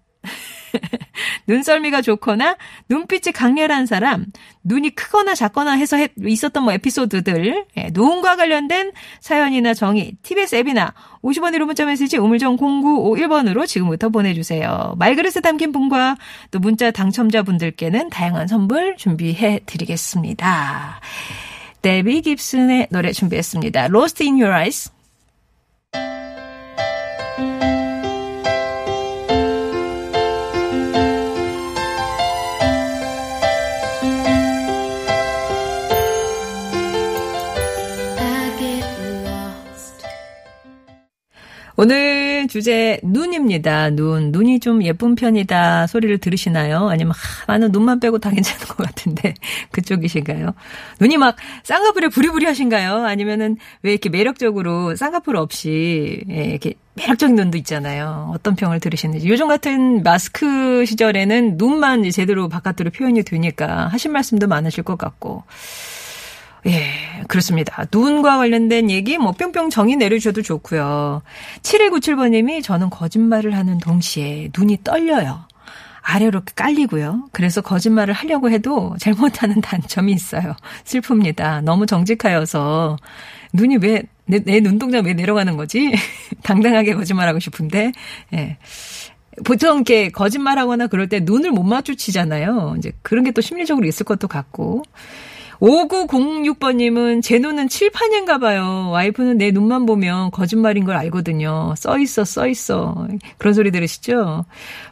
눈썰미가 1.47 2.03
좋거나 2.03 2.57
눈빛이 2.89 3.33
강렬한 3.33 3.87
사람, 3.87 4.27
눈이 4.65 4.91
크거나 4.91 5.35
작거나 5.35 5.73
해서 5.73 5.97
했, 5.97 6.13
있었던 6.23 6.63
뭐 6.63 6.73
에피소드들, 6.73 7.65
예, 7.77 7.91
눈과 7.93 8.37
관련된 8.37 8.93
사연이나 9.21 9.75
정의, 9.75 10.13
TBS 10.23 10.57
앱이나 10.57 10.95
50원 11.23 11.55
1호 11.57 11.65
문자 11.65 11.85
메시지 11.85 12.17
우물정 12.17 12.57
0951번으로 12.57 13.67
지금부터 13.67 14.09
보내주세요. 14.09 14.95
말그릇에 14.99 15.41
담긴 15.43 15.73
분과 15.73 16.17
또 16.51 16.59
문자 16.59 16.91
당첨자분들께는 16.91 18.11
다양한 18.11 18.47
선물 18.47 18.97
준비해 18.97 19.61
드리겠습니다. 19.67 21.01
데비 21.83 22.21
깁슨의 22.21 22.89
노래 22.91 23.13
준비했습니다. 23.13 23.87
Lost 23.87 24.23
in 24.23 24.35
Your 24.35 24.55
Eyes. 24.55 25.00
오늘 41.83 42.47
주제 42.47 43.01
눈입니다. 43.03 43.89
눈. 43.89 44.33
눈이 44.33 44.61
좀 44.61 44.83
예쁜 44.83 45.15
편이다 45.15 45.87
소리를 45.87 46.19
들으시나요? 46.19 46.91
아니면 46.91 47.15
하, 47.17 47.55
나는 47.55 47.73
눈만 47.73 48.01
빼고 48.01 48.19
다 48.19 48.29
괜찮은 48.29 48.67
것 48.67 48.87
같은데 48.87 49.33
그쪽이신가요? 49.73 50.53
눈이 51.01 51.17
막 51.17 51.37
쌍꺼풀에 51.63 52.09
부리부리 52.09 52.45
하신가요? 52.45 53.07
아니면은 53.07 53.57
왜 53.81 53.93
이렇게 53.93 54.11
매력적으로 54.11 54.95
쌍꺼풀 54.95 55.37
없이 55.37 56.23
예, 56.29 56.45
이렇게 56.51 56.75
매력적인 56.97 57.35
눈도 57.35 57.57
있잖아요. 57.57 58.31
어떤 58.35 58.57
평을 58.57 58.79
들으시는지. 58.79 59.27
요즘 59.27 59.49
같은 59.49 60.03
마스크 60.03 60.85
시절에는 60.85 61.57
눈만 61.57 62.11
제대로 62.11 62.51
바깥으로 62.51 62.91
표현이 62.91 63.23
되니까 63.23 63.89
하신 63.89 64.13
말씀도 64.13 64.49
많으실 64.49 64.85
것 64.85 64.99
같고. 64.99 65.45
예, 66.67 66.93
그렇습니다. 67.29 67.85
눈과 67.93 68.37
관련된 68.37 68.91
얘기 68.91 69.19
뭐 69.19 69.33
뿅뿅 69.33 69.71
정의 69.71 69.97
내려주셔도 69.97 70.43
좋고요. 70.43 71.23
7197번님이 71.63 72.63
저는 72.63 72.91
거짓말을 72.91 73.57
하는 73.57 73.79
동시에 73.79 74.51
눈이 74.57 74.79
떨려요. 74.85 75.45
아래로 76.03 76.43
깔리고요. 76.55 77.29
그래서 77.33 77.61
거짓말을 77.61 78.15
하려고 78.15 78.51
해도 78.51 78.95
잘못하는 78.99 79.61
단점이 79.63 80.13
있어요. 80.13 80.55
슬픕니다. 80.85 81.63
너무 81.63 81.87
정직하여서 81.87 82.97
눈이 83.53 83.79
왜, 83.79 84.03
내, 84.27 84.39
내 84.41 84.61
눈동자 84.61 85.01
왜 85.01 85.13
내려가는 85.15 85.57
거지? 85.57 85.93
당당하게 86.43 86.95
거짓말하고 86.95 87.39
싶은데, 87.39 87.93
예. 88.35 88.59
보통 89.45 89.77
이렇게 89.77 90.09
거짓말하거나 90.11 90.89
그럴 90.89 91.09
때 91.09 91.21
눈을 91.21 91.51
못 91.53 91.63
마주치잖아요. 91.63 92.75
이제 92.79 92.93
그런 93.03 93.25
게 93.25 93.31
또 93.31 93.41
심리적으로 93.41 93.87
있을 93.87 94.05
것도 94.05 94.29
같고. 94.29 94.83
5906번님은 95.61 97.23
제 97.23 97.39
눈은 97.39 97.69
칠판인가 97.69 98.39
봐요. 98.39 98.89
와이프는 98.91 99.39
내 99.39 99.51
눈만 99.51 99.85
보면 99.85 100.31
거짓말인 100.31 100.85
걸 100.85 100.97
알거든요. 100.97 101.75
써 101.77 101.99
있어, 101.99 102.25
써 102.25 102.47
있어. 102.47 103.07
그런 103.37 103.53
소리 103.53 103.71
들으시죠? 103.71 104.47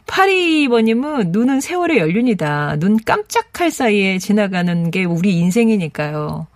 82번님은 0.05 1.29
눈은 1.31 1.59
세월의 1.59 1.97
연륜이다. 1.97 2.77
눈 2.79 2.97
깜짝할 3.03 3.71
사이에 3.71 4.19
지나가는 4.19 4.91
게 4.91 5.05
우리 5.05 5.37
인생이니까요. 5.37 6.47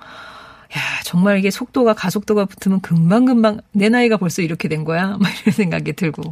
야, 0.75 0.81
정말 1.03 1.37
이게 1.37 1.51
속도가 1.51 1.93
가속도가 1.93 2.45
붙으면 2.45 2.81
금방금방 2.81 3.61
내 3.71 3.89
나이가 3.89 4.17
벌써 4.17 4.41
이렇게 4.41 4.67
된 4.67 4.83
거야? 4.83 5.17
막 5.21 5.31
이런 5.41 5.53
생각이 5.53 5.93
들고. 5.93 6.23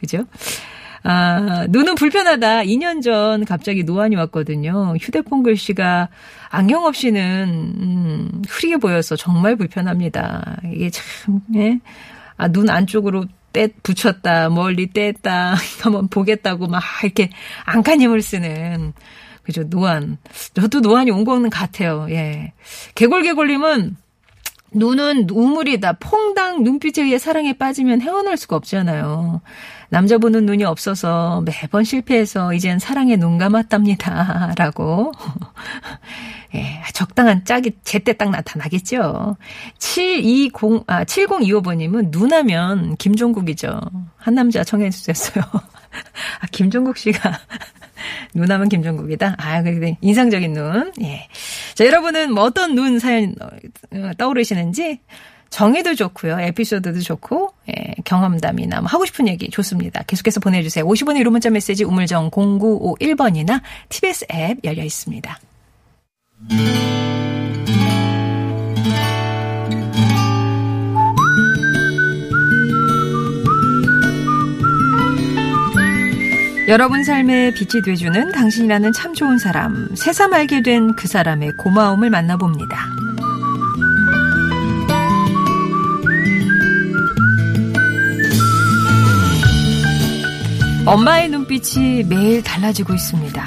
그죠? 0.00 0.24
아, 1.02 1.66
눈은 1.68 1.94
불편하다. 1.94 2.62
2년 2.64 3.02
전 3.02 3.44
갑자기 3.44 3.84
노안이 3.84 4.16
왔거든요. 4.16 4.94
휴대폰 5.00 5.42
글씨가 5.42 6.08
안경 6.50 6.84
없이는 6.84 7.72
음, 7.80 8.42
흐리게 8.48 8.78
보여서 8.78 9.16
정말 9.16 9.56
불편합니다. 9.56 10.60
이게 10.72 10.90
참 10.90 11.40
예. 11.54 11.78
아, 12.36 12.48
눈 12.48 12.70
안쪽으로 12.70 13.26
떼, 13.52 13.68
붙였다, 13.82 14.50
멀리 14.50 14.88
뗐다, 14.92 15.54
한번 15.82 16.08
보겠다고 16.08 16.66
막 16.66 16.82
이렇게 17.02 17.30
안간 17.64 18.00
힘을 18.00 18.22
쓰는, 18.22 18.92
그죠, 19.42 19.64
노안. 19.64 20.18
저도 20.54 20.80
노안이 20.80 21.10
온 21.10 21.24
거는 21.24 21.50
같아요, 21.50 22.06
예. 22.10 22.52
개골개골님은 22.94 23.96
눈은 24.72 25.28
우물이다. 25.30 25.94
퐁당 25.94 26.62
눈빛에 26.62 27.02
의해 27.02 27.18
사랑에 27.18 27.52
빠지면 27.52 28.00
헤어날 28.00 28.36
수가 28.36 28.56
없잖아요. 28.56 29.40
남자 29.90 30.18
보는 30.18 30.44
눈이 30.44 30.64
없어서 30.64 31.42
매번 31.46 31.84
실패해서 31.84 32.52
이젠 32.52 32.78
사랑에 32.78 33.16
눈 33.16 33.38
감았답니다. 33.38 34.54
라고. 34.58 35.12
예, 36.54 36.82
적당한 36.94 37.44
짝이 37.44 37.72
제때 37.84 38.12
딱 38.14 38.30
나타나겠죠. 38.30 39.36
720, 39.78 40.84
아, 40.86 41.04
7025번님은 41.04 42.10
눈하면 42.10 42.96
김종국이죠. 42.96 43.80
한 44.16 44.34
남자 44.34 44.64
청해 44.64 44.90
주셨어요. 44.90 45.44
아, 46.40 46.46
김종국 46.50 46.96
씨가 46.96 47.40
눈하면 48.34 48.68
김종국이다. 48.68 49.36
아, 49.38 49.62
그래 49.62 49.96
인상적인 50.00 50.52
눈. 50.52 50.92
예. 51.02 51.28
자, 51.74 51.84
여러분은 51.86 52.32
뭐 52.32 52.44
어떤 52.44 52.74
눈 52.74 52.98
사연 52.98 53.34
어, 53.40 54.10
떠오르시는지 54.16 55.00
정의도 55.50 55.94
좋고요. 55.94 56.40
에피소드도 56.40 57.00
좋고 57.00 57.52
예, 57.68 57.94
경험담이나 58.04 58.80
뭐 58.80 58.88
하고 58.88 59.06
싶은 59.06 59.28
얘기 59.28 59.48
좋습니다. 59.48 60.02
계속해서 60.06 60.40
보내주세요. 60.40 60.84
50원의 60.86 61.22
1호 61.22 61.30
문자 61.30 61.50
메시지 61.50 61.84
우물정 61.84 62.30
0951번이나 62.30 63.62
TBS 63.88 64.26
앱 64.32 64.58
열려 64.64 64.82
있습니다. 64.84 65.38
여러분 76.68 77.02
삶에 77.02 77.52
빛이 77.52 77.82
돼주는 77.82 78.30
당신이라는 78.30 78.92
참 78.92 79.14
좋은 79.14 79.38
사람, 79.38 79.88
새삼 79.94 80.34
알게 80.34 80.60
된 80.60 80.92
그 80.94 81.08
사람의 81.08 81.52
고마움을 81.56 82.10
만나봅니다. 82.10 82.76
엄마의 90.84 91.30
눈빛이 91.30 92.04
매일 92.04 92.42
달라지고 92.42 92.92
있습니다. 92.92 93.44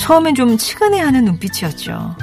처음엔 0.00 0.34
좀 0.34 0.56
측은해하는 0.56 1.26
눈빛이었죠. 1.26 2.16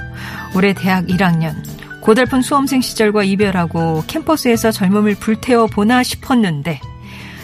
올해 0.55 0.73
대학 0.73 1.05
1학년, 1.05 1.53
고달픈 2.01 2.41
수험생 2.41 2.81
시절과 2.81 3.23
이별하고 3.23 4.03
캠퍼스에서 4.07 4.71
젊음을 4.71 5.15
불태워 5.15 5.67
보나 5.67 6.01
싶었는데, 6.01 6.79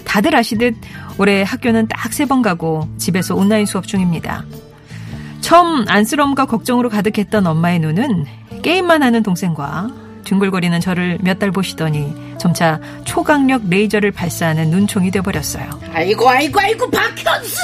다들 0.09 0.35
아시듯 0.35 0.75
올해 1.17 1.43
학교는 1.43 1.87
딱 1.87 2.11
세 2.11 2.25
번 2.25 2.41
가고 2.41 2.87
집에서 2.97 3.35
온라인 3.35 3.65
수업 3.65 3.87
중입니다. 3.87 4.43
처음 5.41 5.85
안쓰러움과 5.87 6.45
걱정으로 6.45 6.89
가득했던 6.89 7.45
엄마의 7.47 7.79
눈은 7.79 8.25
게임만 8.61 9.03
하는 9.03 9.23
동생과 9.23 9.87
뒹굴거리는 10.25 10.79
저를 10.81 11.17
몇 11.21 11.39
달 11.39 11.51
보시더니 11.51 12.13
점차 12.39 12.79
초강력 13.05 13.69
레이저를 13.69 14.11
발사하는 14.11 14.69
눈총이 14.69 15.11
돼버렸어요. 15.11 15.65
아이고 15.93 16.29
아이고 16.29 16.59
아이고 16.59 16.89
박현수! 16.91 17.57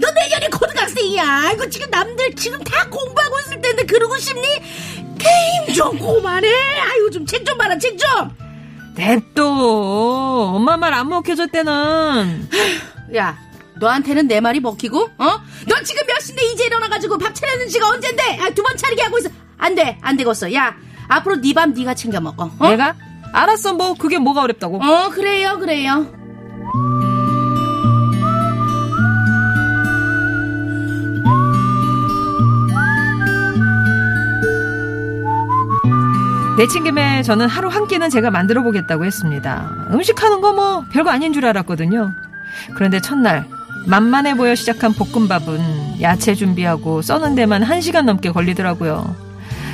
너 0.00 0.10
내년에 0.12 0.48
고등학생이야. 0.48 1.24
아이고 1.48 1.68
지금 1.70 1.88
남들 1.90 2.34
지금 2.34 2.58
다 2.64 2.84
공부하고 2.88 3.38
있을 3.40 3.60
텐데 3.60 3.84
그러고 3.84 4.16
싶니? 4.18 4.42
게임 5.18 5.74
좀 5.74 5.98
그만해. 5.98 6.48
아이고 6.48 7.10
좀 7.10 7.26
책 7.26 7.44
좀 7.44 7.56
봐라 7.58 7.76
책좀야 7.78 8.30
냅둬. 8.98 10.52
엄마 10.56 10.76
말 10.76 10.92
안 10.92 11.08
먹혀줬대는. 11.08 12.48
너한테는 13.80 14.26
내 14.26 14.40
말이 14.40 14.58
먹히고 14.58 14.98
어? 15.18 15.24
너 15.68 15.82
지금 15.84 16.04
몇 16.08 16.18
시인데 16.20 16.42
이제 16.52 16.64
일어나가지고 16.66 17.16
밥 17.16 17.32
차리는 17.32 17.68
지가 17.68 17.88
언젠데 17.90 18.38
아, 18.40 18.50
두 18.50 18.62
번 18.64 18.76
차리게 18.76 19.02
하고 19.02 19.18
있어 19.18 19.28
안 19.56 19.76
돼 19.76 19.96
안 20.02 20.16
되겠어 20.16 20.52
야 20.52 20.74
앞으로 21.06 21.36
네 21.40 21.52
밥 21.52 21.68
네가 21.70 21.94
챙겨 21.94 22.20
먹어 22.20 22.50
어? 22.58 22.68
내가? 22.68 22.96
알았어, 23.32 23.74
뭐, 23.74 23.94
그게 23.94 24.18
뭐가 24.18 24.42
어렵다고. 24.42 24.82
어 24.82 25.10
그래요 25.10 25.58
그래요 25.60 26.06
내친 36.58 36.82
김에 36.84 37.22
저는 37.22 37.48
하루 37.48 37.68
한 37.68 37.86
끼는 37.86 38.10
제가 38.10 38.30
만들어 38.30 38.62
보겠다고 38.62 39.04
했습니다. 39.04 39.70
음식하는 39.92 40.40
거 40.40 40.52
뭐 40.52 40.84
별거 40.90 41.10
아닌 41.10 41.32
줄 41.32 41.46
알았거든요. 41.46 42.10
그런데 42.74 43.00
첫날 43.00 43.44
만만해 43.86 44.34
보여 44.34 44.54
시작한 44.56 44.92
볶음밥은 44.92 46.00
야채 46.00 46.34
준비하고 46.34 47.00
써는 47.02 47.34
데만 47.36 47.62
1시간 47.62 48.02
넘게 48.04 48.32
걸리더라고요. 48.32 49.14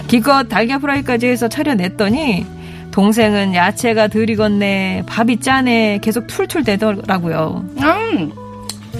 기껏 0.08 0.44
달걀 0.48 0.80
프라이까지 0.80 1.26
해서 1.26 1.48
차려냈더니 1.48 2.44
동생은 2.90 3.54
야채가 3.54 4.08
덜 4.08 4.28
익었네, 4.28 5.04
밥이 5.06 5.40
짜네, 5.40 5.98
계속 6.02 6.26
툴툴 6.26 6.64
대더라고요. 6.64 7.64
음. 7.78 8.32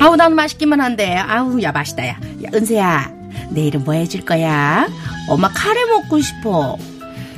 아우 0.01 0.17
난 0.17 0.35
맛있기만 0.35 0.81
한데 0.81 1.17
아우 1.17 1.61
야 1.63 1.71
맛있다 1.71 2.05
야, 2.09 2.11
야 2.13 2.51
은세야 2.53 3.11
내일은 3.51 3.85
뭐 3.85 3.95
해줄 3.95 4.25
거야 4.25 4.89
엄마 5.29 5.49
카레 5.49 5.85
먹고 5.85 6.21
싶어 6.21 6.77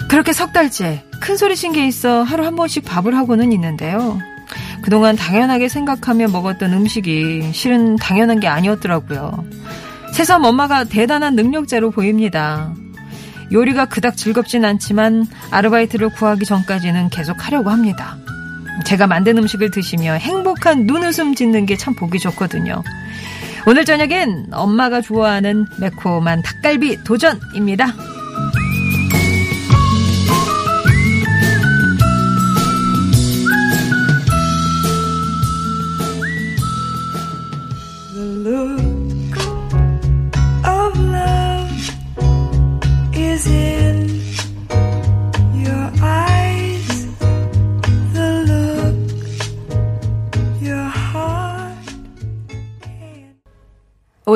그렇게 0.08 0.32
석 0.32 0.52
달째 0.52 1.02
큰 1.20 1.36
소리 1.36 1.56
친 1.56 1.72
게 1.72 1.86
있어 1.86 2.22
하루 2.22 2.44
한 2.44 2.56
번씩 2.56 2.84
밥을 2.84 3.16
하고는 3.16 3.52
있는데요. 3.52 4.18
그동안 4.82 5.16
당연하게 5.16 5.68
생각하며 5.68 6.28
먹었던 6.28 6.72
음식이 6.72 7.50
실은 7.52 7.96
당연한 7.96 8.38
게 8.40 8.46
아니었더라고요. 8.46 9.44
새삼 10.12 10.44
엄마가 10.44 10.84
대단한 10.84 11.34
능력자로 11.34 11.90
보입니다. 11.90 12.72
요리가 13.52 13.86
그닥 13.86 14.16
즐겁진 14.16 14.64
않지만 14.64 15.26
아르바이트를 15.50 16.10
구하기 16.10 16.44
전까지는 16.44 17.10
계속 17.10 17.44
하려고 17.46 17.70
합니다. 17.70 18.16
제가 18.84 19.06
만든 19.06 19.38
음식을 19.38 19.70
드시며 19.70 20.14
행복한 20.14 20.86
눈웃음 20.86 21.34
짓는 21.34 21.66
게 21.66 21.76
참 21.76 21.94
보기 21.94 22.18
좋거든요. 22.18 22.82
오늘 23.66 23.84
저녁엔 23.84 24.48
엄마가 24.52 25.00
좋아하는 25.00 25.66
매콤한 25.80 26.42
닭갈비 26.42 27.02
도전입니다. 27.04 27.92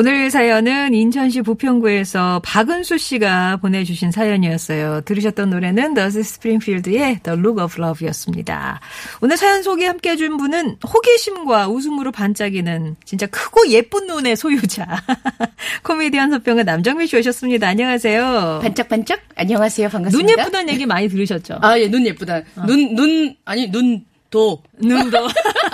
오늘 0.01 0.31
사연은 0.31 0.95
인천시 0.95 1.43
부평구에서 1.43 2.41
박은수 2.43 2.97
씨가 2.97 3.57
보내주신 3.57 4.09
사연이었어요. 4.09 5.01
들으셨던 5.01 5.51
노래는 5.51 5.93
더스 5.93 6.23
스프링필드의 6.23 7.19
The 7.21 7.37
Look 7.39 7.63
of 7.63 7.75
Love였습니다. 7.79 8.79
오늘 9.21 9.37
사연 9.37 9.61
소개 9.61 9.85
함께 9.85 10.09
해준 10.09 10.37
분은 10.37 10.77
호기심과 10.91 11.67
웃음으로 11.67 12.11
반짝이는 12.11 12.95
진짜 13.05 13.27
크고 13.27 13.69
예쁜 13.69 14.07
눈의 14.07 14.37
소유자 14.37 14.87
코미디언 15.85 16.31
서평은 16.31 16.65
남정민 16.65 17.05
씨 17.05 17.17
오셨습니다. 17.17 17.67
안녕하세요. 17.67 18.61
반짝반짝 18.63 19.19
안녕하세요 19.35 19.87
반갑습니다 19.89 20.33
눈 20.33 20.39
예쁘다는 20.39 20.73
얘기 20.73 20.87
많이 20.87 21.09
들으셨죠? 21.09 21.59
아 21.61 21.77
예 21.77 21.89
눈 21.91 22.07
예쁘다 22.07 22.41
눈눈 22.65 23.35
아니 23.45 23.69
눈 23.71 24.03
도 24.31 24.63
눈도 24.79 25.27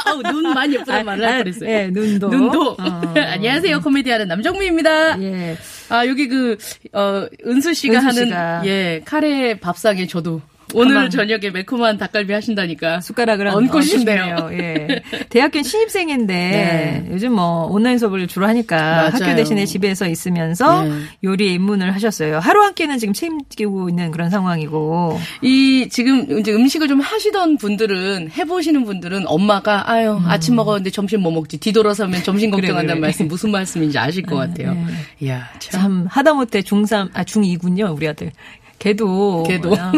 아우 0.05 0.21
눈만 0.33 0.73
예쁘단 0.73 1.05
말을 1.05 1.25
할 1.25 1.37
뻔했어요 1.43 1.69
예, 1.69 1.87
눈도. 1.91 2.27
눈도 2.29 2.71
어. 2.71 3.13
안녕하세요 3.15 3.79
코미디하는 3.81 4.27
남정미입니다 4.27 5.21
예. 5.21 5.55
아 5.89 6.05
여기 6.07 6.27
그 6.27 6.57
어 6.93 7.27
은수 7.45 7.73
씨가 7.75 7.97
은수 7.97 8.05
하는 8.07 8.25
씨가. 8.25 8.61
예 8.65 9.01
카레 9.05 9.59
밥상에 9.59 10.07
저도 10.07 10.41
오늘 10.77 10.93
가만. 10.95 11.09
저녁에 11.09 11.49
매콤한 11.51 11.97
닭갈비 11.97 12.31
하신다니까 12.33 13.01
숟가락을 13.01 13.47
얹고 13.47 13.81
싶네요. 13.81 14.49
예. 14.53 15.01
대학교 15.29 15.61
신입생인데 15.61 16.33
네. 16.33 17.07
요즘 17.11 17.33
뭐 17.33 17.65
온라인 17.65 17.97
수업을 17.97 18.27
주로 18.27 18.47
하니까 18.47 18.75
맞아요. 18.77 19.09
학교 19.13 19.35
대신에 19.35 19.65
집에서 19.65 20.07
있으면서 20.07 20.83
네. 20.83 20.91
요리에 21.23 21.53
입문을 21.53 21.93
하셨어요. 21.95 22.39
하루 22.39 22.63
한 22.63 22.73
끼는 22.73 22.97
지금 22.99 23.13
책임지고 23.13 23.89
있는 23.89 24.11
그런 24.11 24.29
상황이고. 24.29 25.19
이 25.41 25.87
지금 25.89 26.39
이제 26.39 26.53
음식을 26.53 26.87
좀 26.87 26.99
하시던 26.99 27.57
분들은 27.57 28.31
해보시는 28.37 28.85
분들은 28.85 29.23
엄마가 29.27 29.89
아유 29.89 30.19
아침 30.25 30.55
먹었는데 30.55 30.91
점심 30.91 31.21
뭐 31.21 31.31
먹지 31.31 31.57
뒤돌아서면 31.59 32.23
점심 32.23 32.51
그래, 32.51 32.61
걱정한다는 32.61 33.01
그래. 33.01 33.07
말씀 33.07 33.27
무슨 33.27 33.51
말씀인지 33.51 33.97
아실 33.97 34.23
것 34.23 34.35
같아요. 34.35 34.75
이야 35.21 35.49
참. 35.59 35.81
참 35.81 36.07
하다못해 36.09 36.61
중3 36.61 37.09
아 37.13 37.23
중2군요, 37.23 37.95
우리 37.95 38.07
아들. 38.07 38.31
걔도 38.79 39.43
걔도 39.43 39.73
어, 39.73 39.91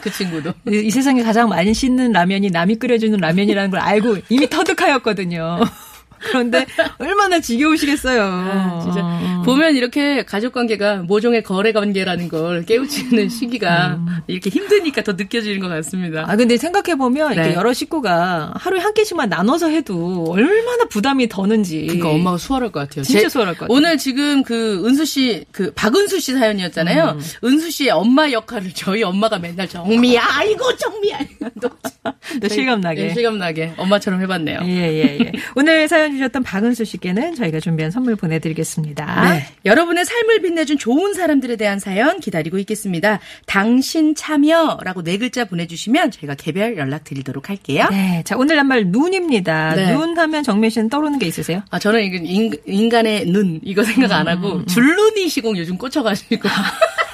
그 0.00 0.10
친구도. 0.12 0.52
이, 0.68 0.86
이 0.86 0.90
세상에 0.90 1.22
가장 1.22 1.48
많이 1.48 1.72
씻는 1.72 2.12
라면이 2.12 2.50
남이 2.50 2.76
끓여주는 2.76 3.18
라면이라는 3.18 3.70
걸 3.70 3.80
알고 3.80 4.18
이미 4.28 4.48
터득하였거든요. 4.48 5.60
그런데 6.20 6.66
얼마나 6.98 7.40
지겨우시겠어요. 7.40 8.22
아, 8.22 8.80
진짜 8.82 9.00
어. 9.02 9.42
보면 9.44 9.76
이렇게 9.76 10.24
가족 10.24 10.52
관계가 10.52 10.96
모종의 10.98 11.42
거래 11.42 11.72
관계라는 11.72 12.28
걸 12.28 12.64
깨우치는 12.64 13.28
시기가 13.28 13.98
이렇게 14.26 14.50
힘드니까 14.50 15.02
더 15.02 15.12
느껴지는 15.12 15.60
것 15.60 15.68
같습니다. 15.68 16.24
아 16.28 16.36
근데 16.36 16.56
생각해 16.56 16.96
보면 16.96 17.32
이렇게 17.34 17.50
네. 17.50 17.54
여러 17.54 17.72
식구가 17.72 18.54
하루에 18.56 18.80
한 18.80 18.92
끼씩만 18.94 19.28
나눠서 19.28 19.68
해도 19.70 20.26
얼마나 20.30 20.84
부담이 20.86 21.28
더는지. 21.28 21.82
그러니까 21.86 22.10
엄마가 22.10 22.38
수월할 22.38 22.70
것 22.72 22.80
같아요. 22.80 23.04
진짜 23.04 23.20
제- 23.22 23.28
수월할 23.28 23.54
것 23.54 23.60
같아요. 23.60 23.76
오늘 23.76 23.96
지금 23.98 24.42
그 24.42 24.84
은수 24.86 25.04
씨, 25.04 25.44
그 25.52 25.72
박은수 25.74 26.20
씨 26.20 26.32
사연이었잖아요. 26.34 27.16
음. 27.18 27.20
은수 27.48 27.70
씨의 27.70 27.90
엄마 27.90 28.30
역할을 28.30 28.72
저희 28.74 29.02
엄마가 29.02 29.38
맨날 29.38 29.68
정미야, 29.68 30.22
아이고 30.24 30.76
정미야. 30.76 31.18
또또 32.34 32.48
실감나게. 32.48 33.08
네, 33.08 33.14
실감나게 33.14 33.72
엄마처럼 33.76 34.20
해봤네요. 34.22 34.60
예, 34.64 34.68
예, 34.68 35.18
예. 35.20 35.32
오늘 35.56 35.88
사연 35.88 36.12
주셨던 36.12 36.42
박은수 36.44 36.84
씨께는 36.84 37.34
저희가 37.34 37.60
준비한 37.60 37.90
선물 37.90 38.16
보내드리겠습니다. 38.16 39.30
네. 39.32 39.46
여러분의 39.64 40.04
삶을 40.04 40.40
빛내준 40.42 40.78
좋은 40.78 41.14
사람들에 41.14 41.56
대한 41.56 41.78
사연 41.78 42.20
기다리고 42.20 42.58
있겠습니다. 42.58 43.18
당신 43.46 44.14
참여라고 44.14 45.02
네 45.02 45.18
글자 45.18 45.44
보내주시면 45.44 46.10
저희가 46.12 46.34
개별 46.36 46.76
연락 46.78 47.04
드리도록 47.04 47.48
할게요. 47.48 47.86
네, 47.90 48.22
자, 48.24 48.36
오늘 48.36 48.56
한 48.58 48.68
말 48.68 48.84
눈입니다. 48.88 49.74
네. 49.74 49.92
눈 49.94 50.18
하면 50.18 50.42
정민 50.42 50.68
씨는 50.68 50.90
떠오르는 50.90 51.18
게 51.18 51.24
있으세요? 51.26 51.62
아, 51.70 51.78
저는 51.78 52.02
인, 52.26 52.52
인간의 52.66 53.24
눈, 53.26 53.60
이거 53.64 53.82
생각 53.82 54.12
안 54.12 54.28
음, 54.28 54.32
하고, 54.32 54.66
줄눈이 54.66 55.26
시공 55.30 55.56
요즘 55.56 55.78
꽂혀가지고. 55.78 56.48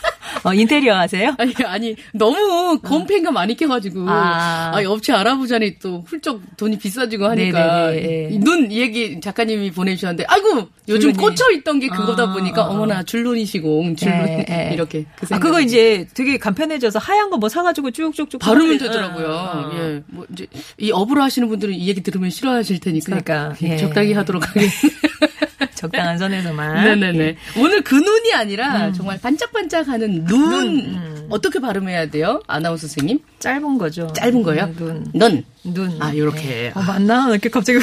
어, 0.44 0.52
인테리어 0.54 0.94
하세요? 0.96 1.34
아니, 1.38 1.54
아니, 1.64 1.96
너무 2.12 2.78
곰팽이가 2.80 3.30
많이 3.30 3.56
껴가지고. 3.56 4.08
아. 4.08 4.72
아. 4.74 4.82
업체 4.86 5.12
알아보자니 5.12 5.78
또 5.78 6.04
훌쩍 6.06 6.40
돈이 6.56 6.78
비싸지고 6.78 7.26
하니까. 7.26 7.90
네네네. 7.90 8.28
이 8.32 8.38
눈, 8.38 8.70
이 8.70 8.78
얘기 8.80 9.20
작가님이 9.20 9.70
보내주셨는데, 9.70 10.24
아이고, 10.28 10.68
요즘 10.88 11.12
줄눈이. 11.12 11.16
꽂혀있던 11.36 11.80
게 11.80 11.88
그거다 11.88 12.24
아, 12.24 12.32
보니까, 12.32 12.62
아, 12.62 12.66
아. 12.66 12.68
어머나, 12.70 13.02
줄눈이 13.04 13.46
시공, 13.46 13.96
줄눈. 13.96 14.28
예, 14.28 14.44
예. 14.50 14.70
이렇게. 14.74 15.06
그 15.18 15.34
아. 15.34 15.38
그거 15.38 15.60
이제 15.60 16.06
되게 16.14 16.36
간편해져서 16.38 16.98
하얀 16.98 17.30
거 17.30 17.38
뭐 17.38 17.48
사가지고 17.48 17.90
쭉쭉쭉. 17.90 18.40
바르면 18.40 18.78
되더라고요. 18.78 19.26
어, 19.26 19.30
어. 19.32 19.72
예. 19.78 20.02
뭐, 20.06 20.24
이제, 20.32 20.46
이 20.78 20.90
업으로 20.92 21.22
하시는 21.22 21.48
분들은 21.48 21.74
이 21.74 21.88
얘기 21.88 22.02
들으면 22.02 22.30
싫어하실 22.30 22.80
테니까. 22.80 23.06
그러니까, 23.20 23.54
예. 23.62 23.76
적당히 23.76 24.12
하도록 24.12 24.46
하겠습니다. 24.46 24.98
적당한 25.84 26.18
선에서만. 26.18 26.84
네네네. 26.84 27.36
오늘 27.58 27.82
그 27.82 27.94
눈이 27.94 28.32
아니라 28.34 28.92
정말 28.92 29.20
반짝반짝하는 29.20 30.24
눈. 30.24 31.14
어떻게 31.30 31.58
발음해야 31.58 32.10
돼요? 32.10 32.42
아나운서 32.46 32.86
선생님? 32.86 33.18
짧은 33.38 33.78
거죠. 33.78 34.12
짧은 34.14 34.42
거예요? 34.42 34.64
음, 34.80 35.06
눈. 35.14 35.44
눈. 35.64 35.74
눈. 35.74 36.02
아, 36.02 36.14
요렇게. 36.14 36.72
어, 36.74 36.82
맞나? 36.82 37.30
이렇게 37.30 37.48
갑자기, 37.48 37.78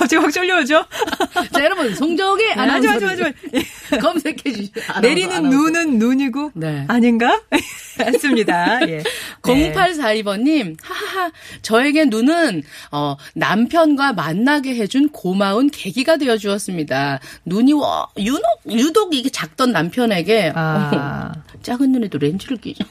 갑자기 0.00 0.22
확 0.22 0.32
쫄려오죠? 0.32 0.82
자, 1.52 1.62
여러분, 1.62 1.94
송정의 1.94 2.52
아, 2.54 2.56
마, 2.56 2.62
아나운서. 2.80 2.88
하지 2.90 3.04
마, 3.04 3.10
하지 3.10 4.00
검색해 4.00 4.52
주시죠. 4.52 4.80
내리는 5.02 5.42
눈은 5.42 5.98
눈이고, 5.98 6.52
네. 6.54 6.86
아닌가? 6.88 7.38
맞습니다. 7.98 8.80
예. 8.88 9.02
네. 9.02 9.02
0842번님, 9.42 10.76
하하하, 10.82 11.30
저에게 11.60 12.06
눈은, 12.06 12.62
어, 12.92 13.16
남편과 13.34 14.14
만나게 14.14 14.74
해준 14.76 15.10
고마운 15.10 15.68
계기가 15.68 16.16
되어 16.16 16.38
주었습니다. 16.38 17.20
눈이, 17.44 17.74
와, 17.74 18.06
유독, 18.18 18.42
유독 18.70 19.14
이게 19.14 19.28
작던 19.28 19.70
남편에게, 19.72 20.52
아. 20.54 21.32
작은 21.62 21.92
눈에도 21.92 22.16
렌즈를 22.16 22.56
끼죠. 22.56 22.86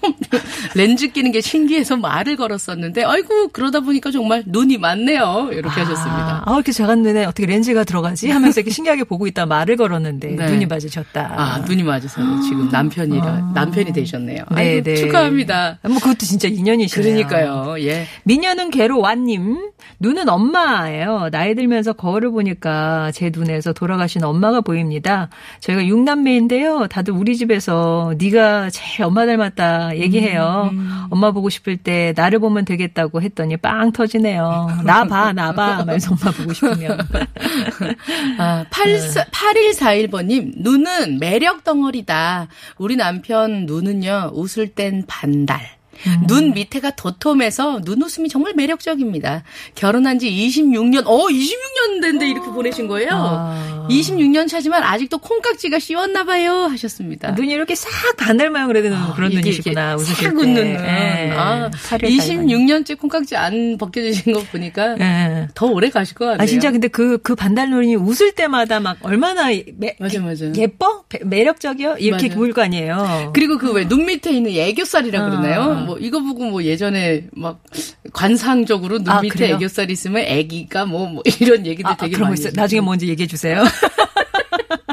렌즈 0.75 1.07
끼는 1.07 1.31
게 1.31 1.41
신기해서 1.41 1.97
말을 1.97 2.35
걸었었는데, 2.35 3.03
아이고, 3.03 3.47
그러다 3.47 3.79
보니까 3.79 4.11
정말 4.11 4.43
눈이 4.45 4.77
많네요. 4.77 5.49
이렇게 5.53 5.69
하셨습니다. 5.81 6.43
아, 6.45 6.53
이렇게 6.53 6.71
작은 6.71 6.98
눈에 7.03 7.25
어떻게 7.25 7.45
렌즈가 7.45 7.83
들어가지? 7.83 8.29
하면서 8.29 8.59
이렇게 8.59 8.71
신기하게 8.71 9.03
보고 9.03 9.27
있다 9.27 9.45
말을 9.45 9.77
걸었는데 9.77 10.35
네. 10.35 10.49
눈이 10.49 10.65
맞으셨다. 10.65 11.33
아, 11.35 11.57
눈이 11.67 11.83
맞으세요. 11.83 12.41
지금 12.41 12.69
남편이라, 12.69 13.51
남편이 13.53 13.93
되셨네요. 13.93 14.43
네, 14.55 14.81
네. 14.81 14.95
축하합니다. 14.95 15.79
뭐 15.83 15.95
그것도 15.95 16.19
진짜 16.25 16.47
인연이시네요. 16.47 17.27
그러니까요, 17.27 17.75
예. 17.81 18.05
미녀는 18.23 18.69
개로 18.71 18.99
완님. 18.99 19.71
눈은 20.01 20.29
엄마예요. 20.29 21.29
나이 21.31 21.55
들면서 21.55 21.93
거울을 21.93 22.31
보니까 22.31 23.11
제 23.11 23.31
눈에서 23.33 23.73
돌아가신 23.73 24.23
엄마가 24.23 24.61
보입니다. 24.61 25.29
저희가 25.59 25.85
육남매인데요. 25.85 26.87
다들 26.87 27.13
우리 27.13 27.35
집에서 27.35 28.13
네가 28.17 28.69
제일 28.69 29.03
엄마 29.03 29.25
닮았다 29.25 29.97
얘기해요. 29.97 30.71
엄마 31.09 31.31
보고 31.31 31.49
싶을 31.49 31.77
때 31.77 32.13
나를 32.15 32.39
보면 32.39 32.65
되겠다고 32.65 33.21
했더니 33.21 33.57
빵 33.57 33.91
터지네요. 33.91 34.79
나 34.85 35.03
봐, 35.05 35.33
나 35.33 35.51
봐. 35.51 35.83
말해서 35.85 36.11
엄마 36.11 36.31
보고 36.31 36.53
싶으면. 36.53 36.88
아, 38.37 38.65
8, 38.69 38.99
8141번님, 39.31 40.53
눈은 40.57 41.19
매력 41.19 41.63
덩어리다. 41.63 42.47
우리 42.77 42.95
남편 42.95 43.65
눈은요, 43.65 44.31
웃을 44.33 44.67
땐 44.69 45.03
반달. 45.07 45.78
음. 46.07 46.27
눈 46.27 46.53
밑에가 46.53 46.91
도톰해서 46.91 47.81
눈웃음이 47.83 48.29
정말 48.29 48.53
매력적입니다. 48.55 49.43
결혼한 49.75 50.19
지 50.19 50.29
26년, 50.29 51.03
어, 51.05 51.17
26년 51.27 52.01
된데 52.01 52.27
이렇게 52.29 52.49
보내신 52.51 52.87
거예요? 52.87 53.09
아. 53.11 53.87
26년 53.89 54.47
차지만 54.47 54.83
아직도 54.83 55.17
콩깍지가 55.17 55.79
씌웠나 55.79 56.23
봐요. 56.23 56.67
하셨습니다. 56.71 57.31
눈이 57.31 57.51
이렇게 57.53 57.75
싹 57.75 57.89
반달 58.17 58.49
모양으로 58.49 58.81
되는 58.81 58.97
그런 59.15 59.27
아, 59.27 59.33
이게 59.33 59.41
눈이시구나. 59.41 59.97
싹 59.97 60.19
때. 60.21 60.27
웃는 60.27 60.53
눈. 60.53 60.67
예. 60.67 61.31
아, 61.35 61.69
팔을 61.89 62.09
26년째 62.09 62.97
콩깍지 62.97 63.35
안 63.35 63.77
벗겨지신 63.77 64.33
거 64.33 64.41
보니까 64.51 64.95
예. 64.99 65.47
더 65.53 65.65
오래 65.67 65.89
가실 65.89 66.15
것 66.15 66.25
같아요. 66.25 66.43
아 66.43 66.45
진짜 66.45 66.71
근데 66.71 66.87
그 66.87 67.19
그 67.21 67.35
반달 67.35 67.69
눈이 67.69 67.95
웃을 67.95 68.31
때마다 68.31 68.79
막 68.79 68.97
얼마나 69.01 69.47
매, 69.77 69.95
맞아, 69.99 70.19
맞아. 70.21 70.45
예뻐 70.55 71.03
배- 71.09 71.19
매력적이요 71.23 71.97
이렇게 71.99 72.27
맞아. 72.27 72.35
보일 72.39 72.53
거 72.53 72.61
아니에요. 72.63 73.31
그리고 73.33 73.57
그 73.57 73.71
왜 73.73 73.85
눈 73.87 74.05
밑에 74.05 74.31
있는 74.31 74.51
애교살이라 74.51 75.19
아. 75.19 75.29
그러나요? 75.29 75.88
뭐 75.89 75.97
이거 75.99 76.21
보고 76.21 76.45
뭐 76.45 76.63
예전에 76.63 77.25
막 77.31 77.63
관상적으로 78.13 78.99
눈 78.99 79.09
아, 79.09 79.21
밑에 79.21 79.35
그래요? 79.35 79.55
애교살 79.55 79.89
있으면 79.91 80.23
애기가 80.23 80.85
뭐, 80.85 81.07
뭐 81.07 81.23
이런 81.39 81.65
얘기들 81.65 81.89
아, 81.89 81.95
되게 81.95 82.11
그런 82.11 82.27
거 82.27 82.29
많이 82.31 82.39
있어요. 82.39 82.53
나중에 82.55 82.81
뭔지 82.81 83.07
얘기해 83.07 83.27
주세요. 83.27 83.63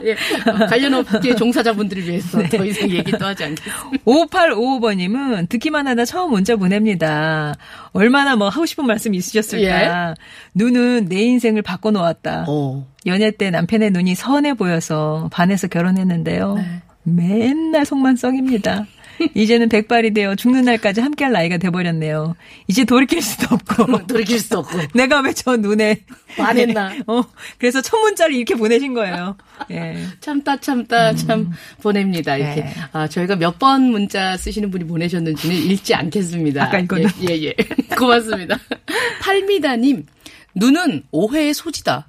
예, 0.05 0.13
어, 0.13 0.67
관련 0.67 0.95
업계 0.95 1.35
종사자분들을 1.35 2.07
위해서 2.07 2.39
네. 2.39 2.49
더 2.49 2.65
이상 2.65 2.89
얘기 2.91 3.11
또 3.13 3.25
하지 3.25 3.45
않겠습니다. 3.45 4.05
5855번님은 4.05 5.49
듣기만 5.49 5.89
하다 5.89 6.05
처음 6.05 6.31
문자 6.31 6.55
보냅니다. 6.55 7.55
얼마나 7.93 8.37
뭐 8.37 8.49
하고 8.49 8.67
싶은 8.67 8.87
말씀 8.87 9.15
있으셨을까. 9.15 10.15
눈은 10.55 11.09
내 11.09 11.23
인생을 11.23 11.63
바꿔놓았다. 11.63 12.45
어. 12.49 12.87
연애 13.07 13.31
때 13.31 13.51
남편의 13.51 13.91
눈이 13.91 14.15
선해 14.15 14.55
보여서 14.55 15.29
반해서 15.33 15.67
결혼했는데요. 15.67 16.55
네. 16.55 16.83
맨날 17.03 17.85
속만 17.85 18.17
썩입니다. 18.17 18.87
이제는 19.35 19.69
백발이 19.69 20.13
되어 20.13 20.35
죽는 20.35 20.65
날까지 20.65 21.01
함께할 21.01 21.33
나이가 21.33 21.57
돼버렸네요. 21.59 22.37
이제 22.67 22.85
돌이킬 22.85 23.23
수도 23.23 23.55
없고. 23.55 24.07
돌이킬 24.09 24.39
수 24.39 24.59
없고. 24.59 24.79
내가 24.95 25.21
왜 25.21 25.33
저 25.33 25.57
눈에 25.57 26.01
반했나. 26.37 26.95
어, 27.07 27.23
그래서 27.59 27.81
첫 27.83 27.99
문자를 27.99 28.35
이렇게 28.35 28.55
보내신 28.55 28.95
거예요. 28.95 29.37
예. 29.71 29.97
참다 30.21 30.61
참다 30.61 31.15
참 31.15 31.51
보냅니다. 31.83 32.37
이렇게 32.37 32.61
음. 32.63 32.65
네. 32.67 32.75
아 32.93 33.09
저희가 33.09 33.37
몇 33.37 33.59
번 33.59 33.91
문자 33.91 34.37
쓰시는 34.37 34.71
분이 34.71 34.85
보내셨는지는 34.85 35.57
읽지 35.57 35.95
않겠습니다. 35.95 36.65
아까 36.65 36.79
이거는. 36.79 37.09
예 37.29 37.35
예 37.41 37.47
예, 37.47 37.55
고맙습니다. 37.97 38.59
팔미다님 39.23 40.05
눈은 40.55 41.05
오해의 41.11 41.55
소지다. 41.55 42.07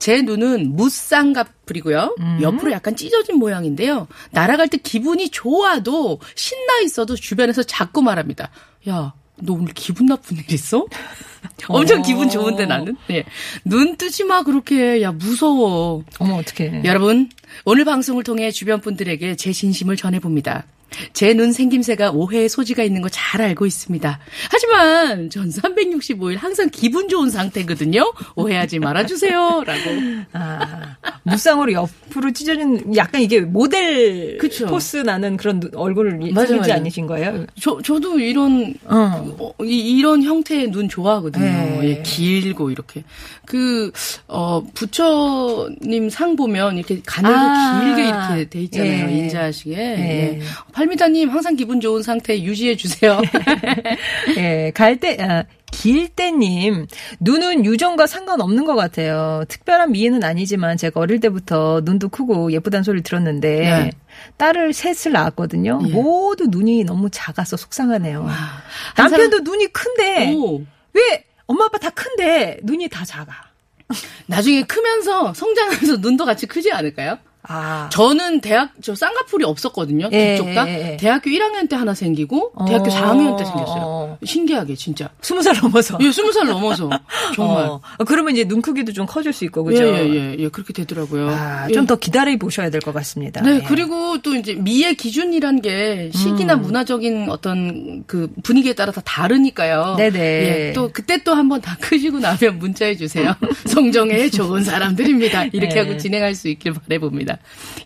제 0.00 0.22
눈은 0.22 0.74
무쌍꺼풀이고요. 0.76 2.16
음. 2.18 2.38
옆으로 2.40 2.72
약간 2.72 2.96
찢어진 2.96 3.36
모양인데요. 3.36 4.08
날아갈 4.32 4.66
때 4.68 4.78
기분이 4.78 5.28
좋아도 5.28 6.18
신나 6.34 6.80
있어도 6.80 7.14
주변에서 7.14 7.62
자꾸 7.62 8.02
말합니다. 8.02 8.50
야, 8.88 9.12
너 9.36 9.52
오늘 9.52 9.72
기분 9.74 10.06
나쁜 10.06 10.38
일 10.38 10.50
있어? 10.52 10.86
엄청 11.68 12.00
어. 12.00 12.02
기분 12.02 12.30
좋은데 12.30 12.64
나는. 12.66 12.96
예. 13.10 13.24
눈 13.64 13.96
뜨지 13.96 14.24
마 14.24 14.42
그렇게. 14.42 15.02
야 15.02 15.12
무서워. 15.12 16.02
어머, 16.18 16.36
어떡해. 16.36 16.82
여러분, 16.84 17.28
오늘 17.66 17.84
방송을 17.84 18.24
통해 18.24 18.50
주변 18.50 18.80
분들에게 18.80 19.36
제 19.36 19.52
진심을 19.52 19.96
전해봅니다. 19.96 20.64
제 21.12 21.34
눈 21.34 21.52
생김새가 21.52 22.10
오해의 22.10 22.48
소지가 22.48 22.82
있는 22.82 23.02
거 23.02 23.08
잘 23.10 23.40
알고 23.42 23.66
있습니다. 23.66 24.18
하지만 24.50 25.30
전 25.30 25.48
365일 25.48 26.36
항상 26.38 26.68
기분 26.72 27.08
좋은 27.08 27.30
상태거든요. 27.30 28.12
오해하지 28.34 28.78
말아주세요. 28.80 29.62
라고. 29.64 29.80
아, 30.32 30.96
무쌍으로 31.24 31.72
옆으로 31.72 32.32
찢어진 32.32 32.94
약간 32.96 33.20
이게 33.22 33.40
모델 33.40 34.38
그쵸. 34.38 34.66
포스 34.66 34.96
나는 34.98 35.36
그런 35.36 35.60
눈- 35.60 35.70
얼굴을 35.74 36.18
생기지. 36.46 36.72
않으신 36.72 37.06
거예요? 37.06 37.46
저, 37.60 37.80
저도 37.82 38.18
이런, 38.18 38.74
어. 38.84 39.36
어, 39.38 39.64
이, 39.64 39.98
이런 39.98 40.22
형태의 40.22 40.70
눈 40.70 40.88
좋아하거든요. 40.88 41.44
네. 41.44 41.80
예, 41.84 42.02
길고 42.02 42.70
이렇게. 42.70 43.04
그, 43.46 43.90
어, 44.28 44.62
부처님 44.74 46.10
상 46.10 46.36
보면 46.36 46.76
이렇게 46.78 47.00
가늘고 47.04 47.36
아. 47.38 47.80
길게 47.84 48.08
이렇게 48.08 48.48
돼 48.48 48.60
있잖아요. 48.62 49.10
예. 49.10 49.18
인자하시게. 49.18 49.76
예. 49.76 50.38
예. 50.38 50.40
팔미다님 50.80 51.28
항상 51.28 51.56
기분 51.56 51.78
좋은 51.78 52.02
상태 52.02 52.40
유지해 52.40 52.74
주세요. 52.74 53.20
예, 54.38 54.72
갈 54.74 54.98
때, 54.98 55.18
아, 55.20 55.44
길때님, 55.70 56.86
눈은 57.20 57.66
유전과 57.66 58.06
상관없는 58.06 58.64
것 58.64 58.76
같아요. 58.76 59.44
특별한 59.48 59.92
미인은 59.92 60.24
아니지만 60.24 60.78
제가 60.78 61.00
어릴 61.00 61.20
때부터 61.20 61.82
눈도 61.84 62.08
크고 62.08 62.52
예쁘다는 62.52 62.82
소리를 62.82 63.02
들었는데, 63.02 63.58
네. 63.58 63.90
딸을 64.38 64.72
셋을 64.72 65.12
낳았거든요. 65.12 65.80
예. 65.86 65.92
모두 65.92 66.46
눈이 66.48 66.84
너무 66.84 67.10
작아서 67.10 67.58
속상하네요. 67.58 68.24
한 68.24 69.10
남편도 69.10 69.40
눈이 69.40 69.66
큰데, 69.74 70.32
오. 70.34 70.64
왜 70.94 71.24
엄마 71.46 71.66
아빠 71.66 71.76
다 71.76 71.90
큰데 71.90 72.58
눈이 72.62 72.88
다 72.88 73.04
작아? 73.04 73.30
나중에 74.26 74.62
크면서 74.62 75.34
성장하면서 75.34 75.98
눈도 75.98 76.24
같이 76.24 76.46
크지 76.46 76.72
않을까요? 76.72 77.18
아. 77.42 77.88
저는 77.92 78.40
대학 78.40 78.70
저 78.82 78.94
쌍꺼풀이 78.94 79.44
없었거든요. 79.44 80.08
예, 80.12 80.36
뒤쪽 80.36 80.52
다. 80.54 80.68
예, 80.68 80.92
예. 80.92 80.96
대학교 80.98 81.30
1학년 81.30 81.68
때 81.68 81.76
하나 81.76 81.94
생기고 81.94 82.52
어. 82.54 82.64
대학교 82.66 82.90
4학년 82.90 83.36
때 83.38 83.44
생겼어요. 83.44 83.82
어. 83.82 84.18
신기하게 84.24 84.74
진짜. 84.74 85.08
스무 85.22 85.42
살 85.42 85.56
넘어서. 85.60 85.96
예, 86.00 86.10
20살 86.10 86.44
넘어서 86.44 86.90
정말. 87.34 87.64
어, 87.64 87.80
그러면 88.06 88.34
이제 88.34 88.44
눈 88.46 88.60
크기도 88.60 88.92
좀 88.92 89.06
커질 89.06 89.32
수 89.32 89.44
있고, 89.46 89.64
그죠? 89.64 89.84
예, 89.84 89.88
예, 90.06 90.14
예, 90.14 90.36
예, 90.38 90.48
그렇게 90.48 90.72
되더라고요. 90.72 91.30
아, 91.30 91.66
예. 91.68 91.72
좀더 91.72 91.96
기다려 91.96 92.36
보셔야 92.36 92.68
될 92.70 92.80
것 92.80 92.92
같습니다. 92.94 93.40
네, 93.42 93.56
예. 93.56 93.60
그리고 93.66 94.20
또 94.22 94.34
이제 94.34 94.54
미의 94.54 94.94
기준이란 94.94 95.60
게 95.62 96.10
시기나 96.14 96.54
음. 96.54 96.62
문화적인 96.62 97.28
어떤 97.30 98.04
그 98.06 98.30
분위기에 98.42 98.72
따라 98.74 98.92
다 98.92 99.00
다르니까요. 99.04 99.96
네네. 99.96 100.18
예, 100.18 100.72
또 100.74 100.90
그때 100.92 101.22
또 101.22 101.34
한번 101.34 101.60
다 101.60 101.76
크시고 101.80 102.18
나면 102.18 102.58
문자해 102.58 102.96
주세요. 102.96 103.34
성정에 103.66 104.28
좋은 104.30 104.64
사람들입니다. 104.64 105.44
이렇게 105.52 105.74
네. 105.74 105.80
하고 105.80 105.96
진행할 105.96 106.34
수 106.34 106.48
있길 106.48 106.72
바라봅니다. 106.74 107.29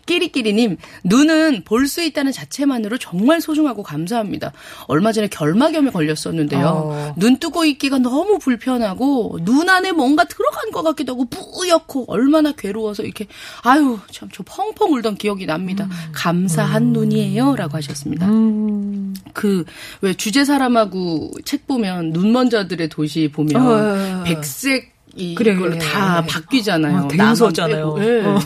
끼리끼리님, 0.05 0.77
눈은 1.03 1.63
볼 1.65 1.85
수 1.87 2.01
있다는 2.01 2.31
자체만으로 2.31 2.97
정말 2.97 3.41
소중하고 3.41 3.83
감사합니다. 3.83 4.51
얼마 4.87 5.11
전에 5.11 5.27
결막염에 5.27 5.91
걸렸었는데요. 5.91 6.67
어. 6.67 7.13
눈 7.17 7.37
뜨고 7.37 7.63
있기가 7.65 7.99
너무 7.99 8.39
불편하고 8.39 9.39
눈 9.43 9.69
안에 9.69 9.91
뭔가 9.91 10.23
들어간 10.25 10.71
것 10.71 10.81
같기도 10.83 11.13
하고 11.13 11.25
뿌옇고 11.25 12.05
얼마나 12.07 12.51
괴로워서 12.53 13.03
이렇게 13.03 13.27
아유 13.63 13.99
참 14.11 14.29
저 14.33 14.43
펑펑 14.43 14.93
울던 14.93 15.15
기억이 15.17 15.45
납니다. 15.45 15.87
감사한 16.13 16.91
눈이에요라고 16.93 17.77
하셨습니다. 17.77 18.27
음. 18.27 19.15
그왜 19.33 20.13
주제 20.17 20.43
사람하고 20.43 21.31
책 21.45 21.67
보면 21.67 22.09
눈먼저들의 22.11 22.89
도시 22.89 23.29
보면 23.31 23.61
어. 23.61 24.23
백색 24.23 24.93
이 25.15 25.35
그래, 25.35 25.55
걸로 25.55 25.69
그래, 25.77 25.79
다. 25.79 26.25
바뀌잖아요. 26.27 26.97
어, 27.03 27.07
되게 27.07 27.17
나만 27.17 27.31
무서웠잖아요. 27.33 27.93
빼고. 27.95 28.03
예. 28.03 28.23
어. 28.25 28.39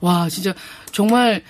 와 0.00 0.28
진짜 0.28 0.54
정말 0.92 1.42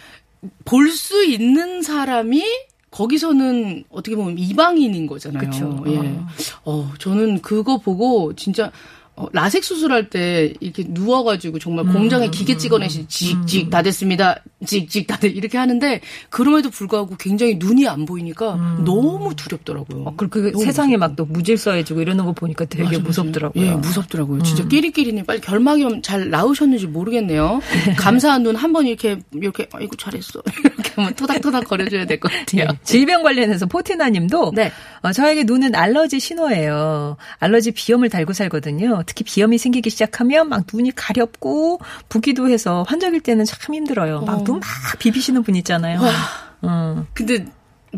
볼 0.64 0.90
수 0.90 1.24
있는 1.24 1.80
사람이 1.82 2.42
거기서는 2.90 3.84
어떻게 3.90 4.14
보면 4.14 4.38
이방인인 4.38 5.06
거잖아요. 5.06 5.50
그쵸. 5.50 5.84
예. 5.88 6.20
어, 6.64 6.92
저는 6.98 7.40
그거 7.42 7.78
보고 7.78 8.32
진짜 8.36 8.66
어, 8.66 8.70
라섹 9.32 9.62
수술할 9.62 10.10
때 10.10 10.52
이렇게 10.60 10.84
누워가지고 10.88 11.60
정말 11.60 11.84
음, 11.86 11.92
공장에 11.92 12.28
기계 12.30 12.56
찍어내시 12.56 13.06
찍찍 13.06 13.70
다 13.70 13.80
됐습니다. 13.82 14.42
찍찍 14.66 15.06
다 15.06 15.16
됐. 15.18 15.28
이렇게 15.36 15.56
하는데 15.56 16.00
그럼에도 16.30 16.68
불구하고 16.70 17.14
굉장히 17.16 17.54
눈이 17.56 17.86
안 17.86 18.06
보이니까 18.06 18.80
너무 18.84 19.34
두렵더라고요. 19.36 19.98
음. 20.02 20.06
어, 20.08 20.14
그리고 20.16 20.32
그 20.52 20.58
세상에 20.64 20.96
막 20.96 21.14
또 21.14 21.24
무질서해지고 21.26 22.00
이러는 22.02 22.24
거 22.24 22.32
보니까 22.32 22.64
되게 22.64 22.82
맞아. 22.84 22.98
무섭더라고요. 22.98 23.62
음. 23.62 23.68
예, 23.68 23.74
무섭더라고요. 23.76 24.42
진짜 24.42 24.66
끼리끼리님 24.66 25.24
빨리 25.26 25.40
결막염 25.40 26.02
잘 26.02 26.28
나으셨는지 26.30 26.88
모르겠네요. 26.88 27.60
감사한 27.96 28.42
눈 28.42 28.56
한 28.56 28.72
번 28.72 28.86
이렇게 28.88 29.20
이렇게 29.32 29.68
아이고 29.72 29.94
잘했어 29.94 30.42
이렇게 30.64 30.90
한번 30.96 31.14
토닥토닥 31.14 31.68
거려줘야 31.68 32.04
될 32.06 32.18
것 32.18 32.32
같아요. 32.32 32.66
네. 32.66 32.78
질병 32.82 33.22
관련해서 33.22 33.66
포티나님도 33.66 34.52
네. 34.56 34.72
어, 35.02 35.12
저에게 35.12 35.44
눈은 35.44 35.76
알러지 35.76 36.18
신호예요. 36.18 37.16
알러지 37.38 37.70
비염을 37.70 38.08
달고 38.08 38.32
살거든요. 38.32 39.03
특히 39.06 39.24
비염이 39.24 39.58
생기기 39.58 39.90
시작하면 39.90 40.48
막 40.48 40.64
눈이 40.72 40.92
가렵고 40.94 41.80
붓기도 42.08 42.48
해서 42.48 42.84
환절기 42.88 43.20
때는 43.20 43.44
참 43.44 43.74
힘들어요. 43.74 44.20
막 44.22 44.44
눈 44.44 44.60
막 44.60 44.98
비비시는 44.98 45.42
분 45.42 45.54
있잖아요. 45.56 46.00
어. 46.62 47.06
근데 47.14 47.44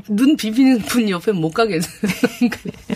눈 0.08 0.36
비비는 0.36 0.80
분 0.80 1.08
옆에 1.08 1.32
못 1.32 1.52
가겠어요. 1.52 1.90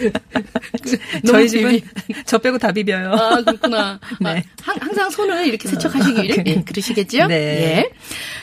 저희 1.27 1.49
집은 1.49 1.81
저 2.27 2.39
빼고 2.39 2.59
다 2.59 2.73
비벼요. 2.73 3.13
아, 3.13 3.43
그렇구나. 3.43 3.99
네. 4.21 4.29
아, 4.29 4.43
항, 4.63 4.77
항상 4.81 5.11
손을 5.11 5.47
이렇게 5.47 5.69
세척하시길. 5.69 6.45
예, 6.47 6.61
그러시겠죠? 6.67 7.27
네. 7.27 7.35
예. 7.35 7.91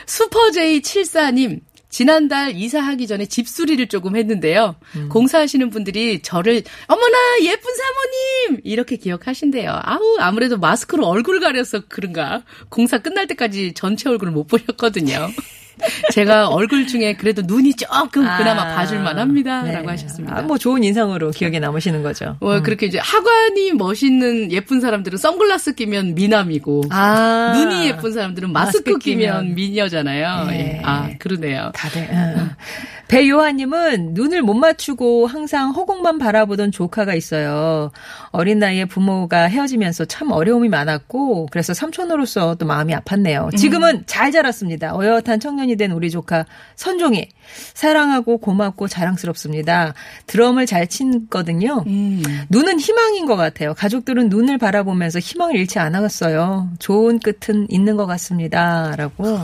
슈퍼제이74님. 0.07 1.59
지난달 1.89 2.55
이사하기 2.55 3.07
전에 3.07 3.25
집수리를 3.25 3.87
조금 3.87 4.15
했는데요. 4.15 4.75
음. 4.95 5.09
공사하시는 5.09 5.69
분들이 5.69 6.21
저를 6.21 6.63
어머나 6.87 7.17
예쁜 7.43 7.71
사모님 7.75 8.61
이렇게 8.63 8.97
기억하신대요. 8.97 9.71
아우 9.83 10.17
아무래도 10.19 10.57
마스크로 10.57 11.05
얼굴 11.07 11.39
가려서 11.39 11.81
그런가. 11.87 12.43
공사 12.69 12.97
끝날 12.99 13.27
때까지 13.27 13.73
전체 13.73 14.09
얼굴을 14.09 14.33
못 14.33 14.47
보셨거든요. 14.47 15.29
제가 16.11 16.47
얼굴 16.49 16.87
중에 16.87 17.13
그래도 17.15 17.41
눈이 17.45 17.75
조금 17.75 18.23
그나마 18.23 18.75
봐줄만 18.75 19.17
합니다라고 19.19 19.85
네. 19.85 19.87
하셨습니다. 19.87 20.37
아, 20.37 20.41
뭐 20.41 20.57
좋은 20.57 20.83
인상으로 20.83 21.31
기억에 21.31 21.59
남으시는 21.59 22.03
거죠. 22.03 22.37
어, 22.39 22.61
그렇게 22.61 22.85
이제 22.87 22.99
하관이 22.99 23.73
멋있는 23.73 24.51
예쁜 24.51 24.81
사람들은 24.81 25.17
선글라스 25.17 25.75
끼면 25.75 26.15
미남이고 26.15 26.83
아. 26.89 27.53
눈이 27.55 27.87
예쁜 27.87 28.11
사람들은 28.11 28.51
마스크, 28.51 28.89
마스크 28.89 28.99
끼면, 28.99 29.39
끼면. 29.41 29.55
미녀잖아요. 29.55 30.45
네. 30.45 30.77
예. 30.77 30.81
아 30.83 31.09
그러네요. 31.19 31.71
다들. 31.73 32.07
응. 32.11 32.49
배요한님은 33.07 34.13
눈을 34.13 34.41
못 34.41 34.53
맞추고 34.53 35.27
항상 35.27 35.71
허공만 35.71 36.17
바라보던 36.17 36.71
조카가 36.71 37.13
있어요. 37.15 37.91
어린 38.31 38.59
나이에 38.59 38.83
부모가 38.85 39.43
헤어지면서 39.43 40.05
참 40.05 40.31
어려움이 40.31 40.67
많았고 40.67 41.47
그래서 41.51 41.73
삼촌으로서 41.73 42.55
또 42.55 42.65
마음이 42.65 42.93
아팠네요. 42.93 43.55
지금은 43.55 44.03
잘 44.07 44.31
자랐습니다. 44.31 44.93
어엿한 44.95 45.39
청년 45.39 45.66
이 45.69 45.75
된 45.77 45.91
우리 45.91 46.09
조카 46.09 46.45
선종이 46.75 47.29
사랑하고 47.73 48.39
고맙고 48.39 48.87
자랑스럽습니다. 48.87 49.93
드럼을 50.25 50.65
잘 50.65 50.87
치거든요. 50.87 51.83
음. 51.87 52.21
눈은 52.49 52.79
희망인 52.79 53.25
것 53.25 53.35
같아요. 53.35 53.73
가족들은 53.75 54.29
눈을 54.29 54.57
바라보면서 54.57 55.19
희망을 55.19 55.55
잃지 55.55 55.79
않았어요. 55.79 56.71
좋은 56.79 57.19
끝은 57.19 57.67
있는 57.69 57.95
것 57.95 58.05
같습니다. 58.07 58.95
라고. 58.97 59.39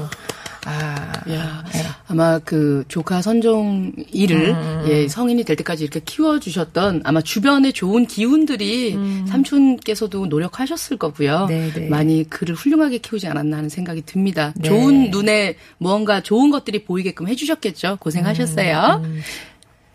아. 0.66 1.14
야, 1.32 1.64
아마 2.08 2.40
그 2.40 2.84
조카 2.88 3.22
선종이를 3.22 4.50
음. 4.50 4.86
예, 4.88 5.08
성인이 5.08 5.44
될 5.44 5.56
때까지 5.56 5.84
이렇게 5.84 6.00
키워주셨던 6.00 7.02
아마 7.04 7.22
주변의 7.22 7.74
좋은 7.74 8.06
기운들이 8.06 8.94
삼촌께서도 9.28 10.28
노력하셨을 10.28 10.98
거고요. 10.98 11.44
음. 11.44 11.48
네, 11.48 11.72
네. 11.74 11.88
많이 11.90 12.24
그를 12.30 12.56
훌륭하게 12.56 13.00
키우지 13.00 13.28
않았나 13.28 13.58
하는 13.58 13.70
생각이 13.70 14.04
듭니다. 14.06 14.54
네. 14.56 14.70
좋은 14.70 15.12
눈에 15.12 15.56
무언가 15.78 16.22
좋은 16.22 16.50
것들이 16.50 16.84
보이게끔 16.84 17.28
해주셨겠죠. 17.28 17.98
고생하셨어요. 18.00 19.02
음, 19.04 19.22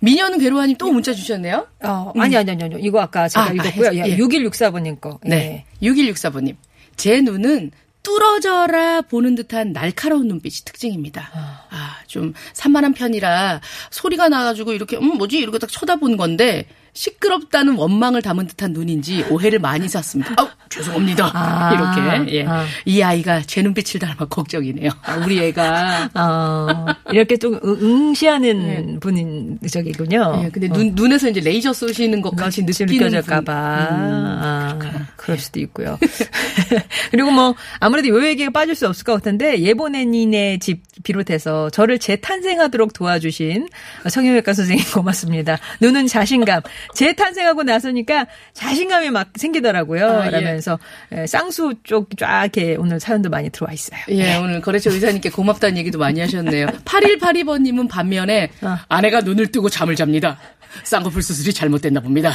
미녀는 0.00 0.38
괴로워하니 0.38 0.76
또 0.76 0.92
문자 0.92 1.12
주셨네요. 1.12 1.66
어, 1.82 2.12
아니, 2.16 2.36
아니, 2.36 2.50
아니, 2.50 2.64
아니. 2.64 2.76
이거 2.80 3.00
아까 3.00 3.28
제가 3.28 3.46
아, 3.46 3.52
읽었고요. 3.52 3.88
아, 3.88 3.94
예, 3.94 4.04
예. 4.06 4.16
6164번님 4.16 5.00
거. 5.00 5.18
예. 5.26 5.28
네. 5.28 5.64
6164번님. 5.82 6.56
제 6.96 7.20
눈은 7.20 7.70
뚫어져라 8.08 9.02
보는 9.02 9.34
듯한 9.34 9.74
날카로운 9.74 10.28
눈빛이 10.28 10.64
특징입니다. 10.64 11.30
아, 11.70 11.98
좀 12.06 12.32
산만한 12.54 12.94
편이라 12.94 13.60
소리가 13.90 14.30
나가지고 14.30 14.72
이렇게, 14.72 14.96
음, 14.96 15.18
뭐지? 15.18 15.36
이렇게 15.38 15.58
딱 15.58 15.70
쳐다본 15.70 16.16
건데, 16.16 16.66
시끄럽다는 17.02 17.76
원망을 17.76 18.22
담은 18.22 18.48
듯한 18.48 18.72
눈인지 18.72 19.24
오해를 19.30 19.60
많이 19.60 19.88
샀습니다. 19.88 20.34
아우, 20.36 20.48
죄송합니다. 20.68 21.30
아, 21.32 21.72
이렇게. 21.72 22.38
예. 22.38 22.44
아. 22.44 22.64
이 22.84 23.00
아이가 23.00 23.40
제 23.42 23.62
눈빛을 23.62 24.00
닮아 24.00 24.26
걱정이네요. 24.28 24.90
아, 25.04 25.14
우리 25.24 25.38
애가. 25.38 26.10
어, 26.14 26.86
이렇게 27.12 27.36
좀 27.36 27.54
응- 27.64 27.78
응시하는 27.80 28.98
분인 28.98 29.60
저기군요. 29.70 30.42
예, 30.44 30.50
근데 30.50 30.66
눈, 30.68 30.92
눈에서 30.96 31.28
이제 31.28 31.38
레이저 31.40 31.72
쏘시는 31.72 32.20
것 32.20 32.30
같이 32.34 32.62
같이 32.62 32.82
느끼는 32.84 33.06
느껴질까봐. 33.10 33.42
분. 33.44 33.96
음, 33.96 34.38
아, 34.42 34.78
그럴 35.16 35.38
수도 35.38 35.60
있고요. 35.60 35.98
그리고 37.12 37.30
뭐, 37.30 37.54
아무래도 37.78 38.08
요 38.08 38.26
얘기가 38.26 38.50
빠질 38.50 38.74
수 38.74 38.88
없을 38.88 39.04
것 39.04 39.12
같은데, 39.14 39.60
예보내님의 39.60 40.58
집 40.58 40.82
비롯해서 41.04 41.70
저를 41.70 42.00
재탄생하도록 42.00 42.92
도와주신 42.92 43.68
성형외과 44.08 44.52
선생님 44.52 44.84
고맙습니다. 44.92 45.58
눈은 45.80 46.08
자신감. 46.08 46.60
재탄생하고 46.94 47.62
나서니까 47.62 48.26
자신감이 48.52 49.10
막 49.10 49.28
생기더라고요. 49.36 50.06
아, 50.06 50.26
예. 50.26 50.30
라면서 50.30 50.78
예, 51.12 51.26
쌍수 51.26 51.74
쪽 51.84 52.16
쫙 52.18 52.44
이렇게 52.44 52.76
오늘 52.76 53.00
사연도 53.00 53.28
많이 53.30 53.50
들어와 53.50 53.72
있어요. 53.72 54.00
예, 54.10 54.36
오늘 54.36 54.60
거래처 54.60 54.90
의사님께 54.90 55.30
고맙다는 55.30 55.76
얘기도 55.78 55.98
많이 55.98 56.20
하셨네요. 56.20 56.66
8182번님은 56.84 57.88
반면에 57.88 58.50
어. 58.62 58.76
아내가 58.88 59.20
눈을 59.20 59.48
뜨고 59.48 59.68
잠을 59.68 59.96
잡니다. 59.96 60.38
쌍꺼풀 60.84 61.22
수술이 61.22 61.52
잘못됐나 61.52 62.00
봅니다. 62.00 62.32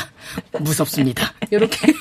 무섭습니다. 0.60 1.34
이렇게 1.52 1.94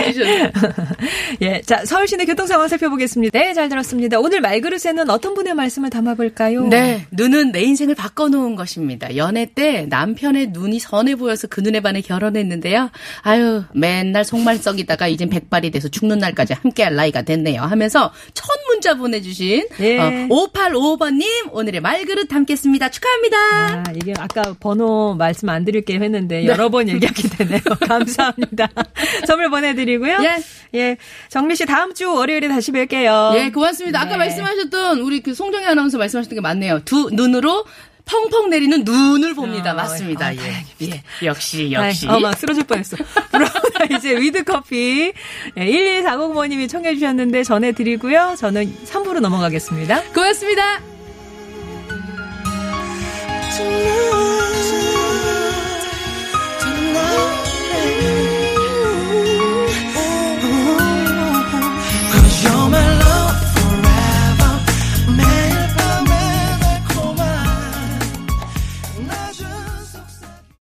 해주셨네. 0.00 0.52
예, 1.42 1.60
자 1.62 1.84
서울 1.84 2.06
시내 2.08 2.24
교통 2.24 2.46
상황 2.46 2.68
살펴보겠습니다. 2.68 3.38
네, 3.38 3.54
잘 3.54 3.68
들었습니다. 3.68 4.18
오늘 4.18 4.40
말그릇에는 4.40 5.10
어떤 5.10 5.34
분의 5.34 5.54
말씀을 5.54 5.90
담아볼까요? 5.90 6.66
네, 6.68 7.06
눈은 7.10 7.52
내 7.52 7.62
인생을 7.62 7.94
바꿔놓은 7.94 8.56
것입니다. 8.56 9.16
연애 9.16 9.46
때 9.46 9.86
남편의 9.88 10.48
눈이 10.48 10.78
선해 10.78 11.16
보여서 11.16 11.46
그 11.48 11.60
눈에 11.60 11.80
반해 11.80 12.00
결혼했는데요. 12.00 12.90
아유, 13.22 13.64
맨날 13.74 14.24
속말 14.24 14.56
썩이다가 14.56 15.08
이젠 15.08 15.28
백발이 15.28 15.70
돼서 15.70 15.88
죽는 15.88 16.18
날까지 16.18 16.54
함께할 16.54 16.94
나이가 16.94 17.22
됐네요. 17.22 17.62
하면서 17.62 18.12
첫 18.34 18.46
문자 18.76 18.94
보내주신 18.94 19.66
예. 19.80 19.98
어, 19.98 20.10
5855번님 20.28 21.50
오늘의 21.50 21.80
말그릇 21.80 22.28
담겠습니다. 22.28 22.90
축하합니다. 22.90 23.36
아, 23.36 23.84
이게 23.94 24.12
아까 24.18 24.54
번호 24.60 25.14
말씀 25.14 25.48
안 25.48 25.64
드릴게요 25.64 26.02
했는데 26.02 26.44
여러 26.44 26.68
번 26.68 26.88
얘기하게 26.88 27.22
되네요. 27.28 27.60
감사합니다. 27.88 28.68
선물 29.26 29.48
보내드리고요. 29.50 30.18
예. 30.22 30.78
예. 30.78 30.96
정리 31.28 31.56
씨 31.56 31.64
다음 31.64 31.94
주 31.94 32.12
월요일에 32.12 32.48
다시 32.48 32.70
뵐게요. 32.70 33.36
예, 33.36 33.50
고맙습니다. 33.50 34.00
아까 34.00 34.10
네. 34.10 34.16
말씀하셨던 34.18 35.00
우리 35.00 35.20
그 35.20 35.32
송정희 35.32 35.64
아나운서 35.64 35.96
말씀하셨던 35.96 36.36
게 36.36 36.40
맞네요. 36.42 36.82
두 36.84 37.08
눈으로 37.10 37.64
펑펑 38.06 38.50
내리는 38.50 38.84
눈을 38.84 39.34
봅니다. 39.34 39.72
어, 39.72 39.74
맞습니다. 39.74 40.28
어, 40.28 40.32
예. 40.32 40.36
다행입니다. 40.36 40.96
예. 40.96 41.02
역시 41.26 41.72
역시. 41.72 42.08
아, 42.08 42.16
어, 42.16 42.20
막 42.20 42.38
쓰러질 42.38 42.64
뻔했어. 42.64 42.96
브라운 43.30 43.96
아이즈 43.96 44.16
With 44.18 44.44
Coffee 44.44 45.12
예, 45.56 45.64
1140번님이 45.64 46.68
청해 46.68 46.94
주셨는데 46.94 47.42
전해드리고요. 47.44 48.36
저는 48.38 48.74
3부로 48.86 49.20
넘어가겠습니다. 49.20 50.02
고맙습니다. 50.14 50.80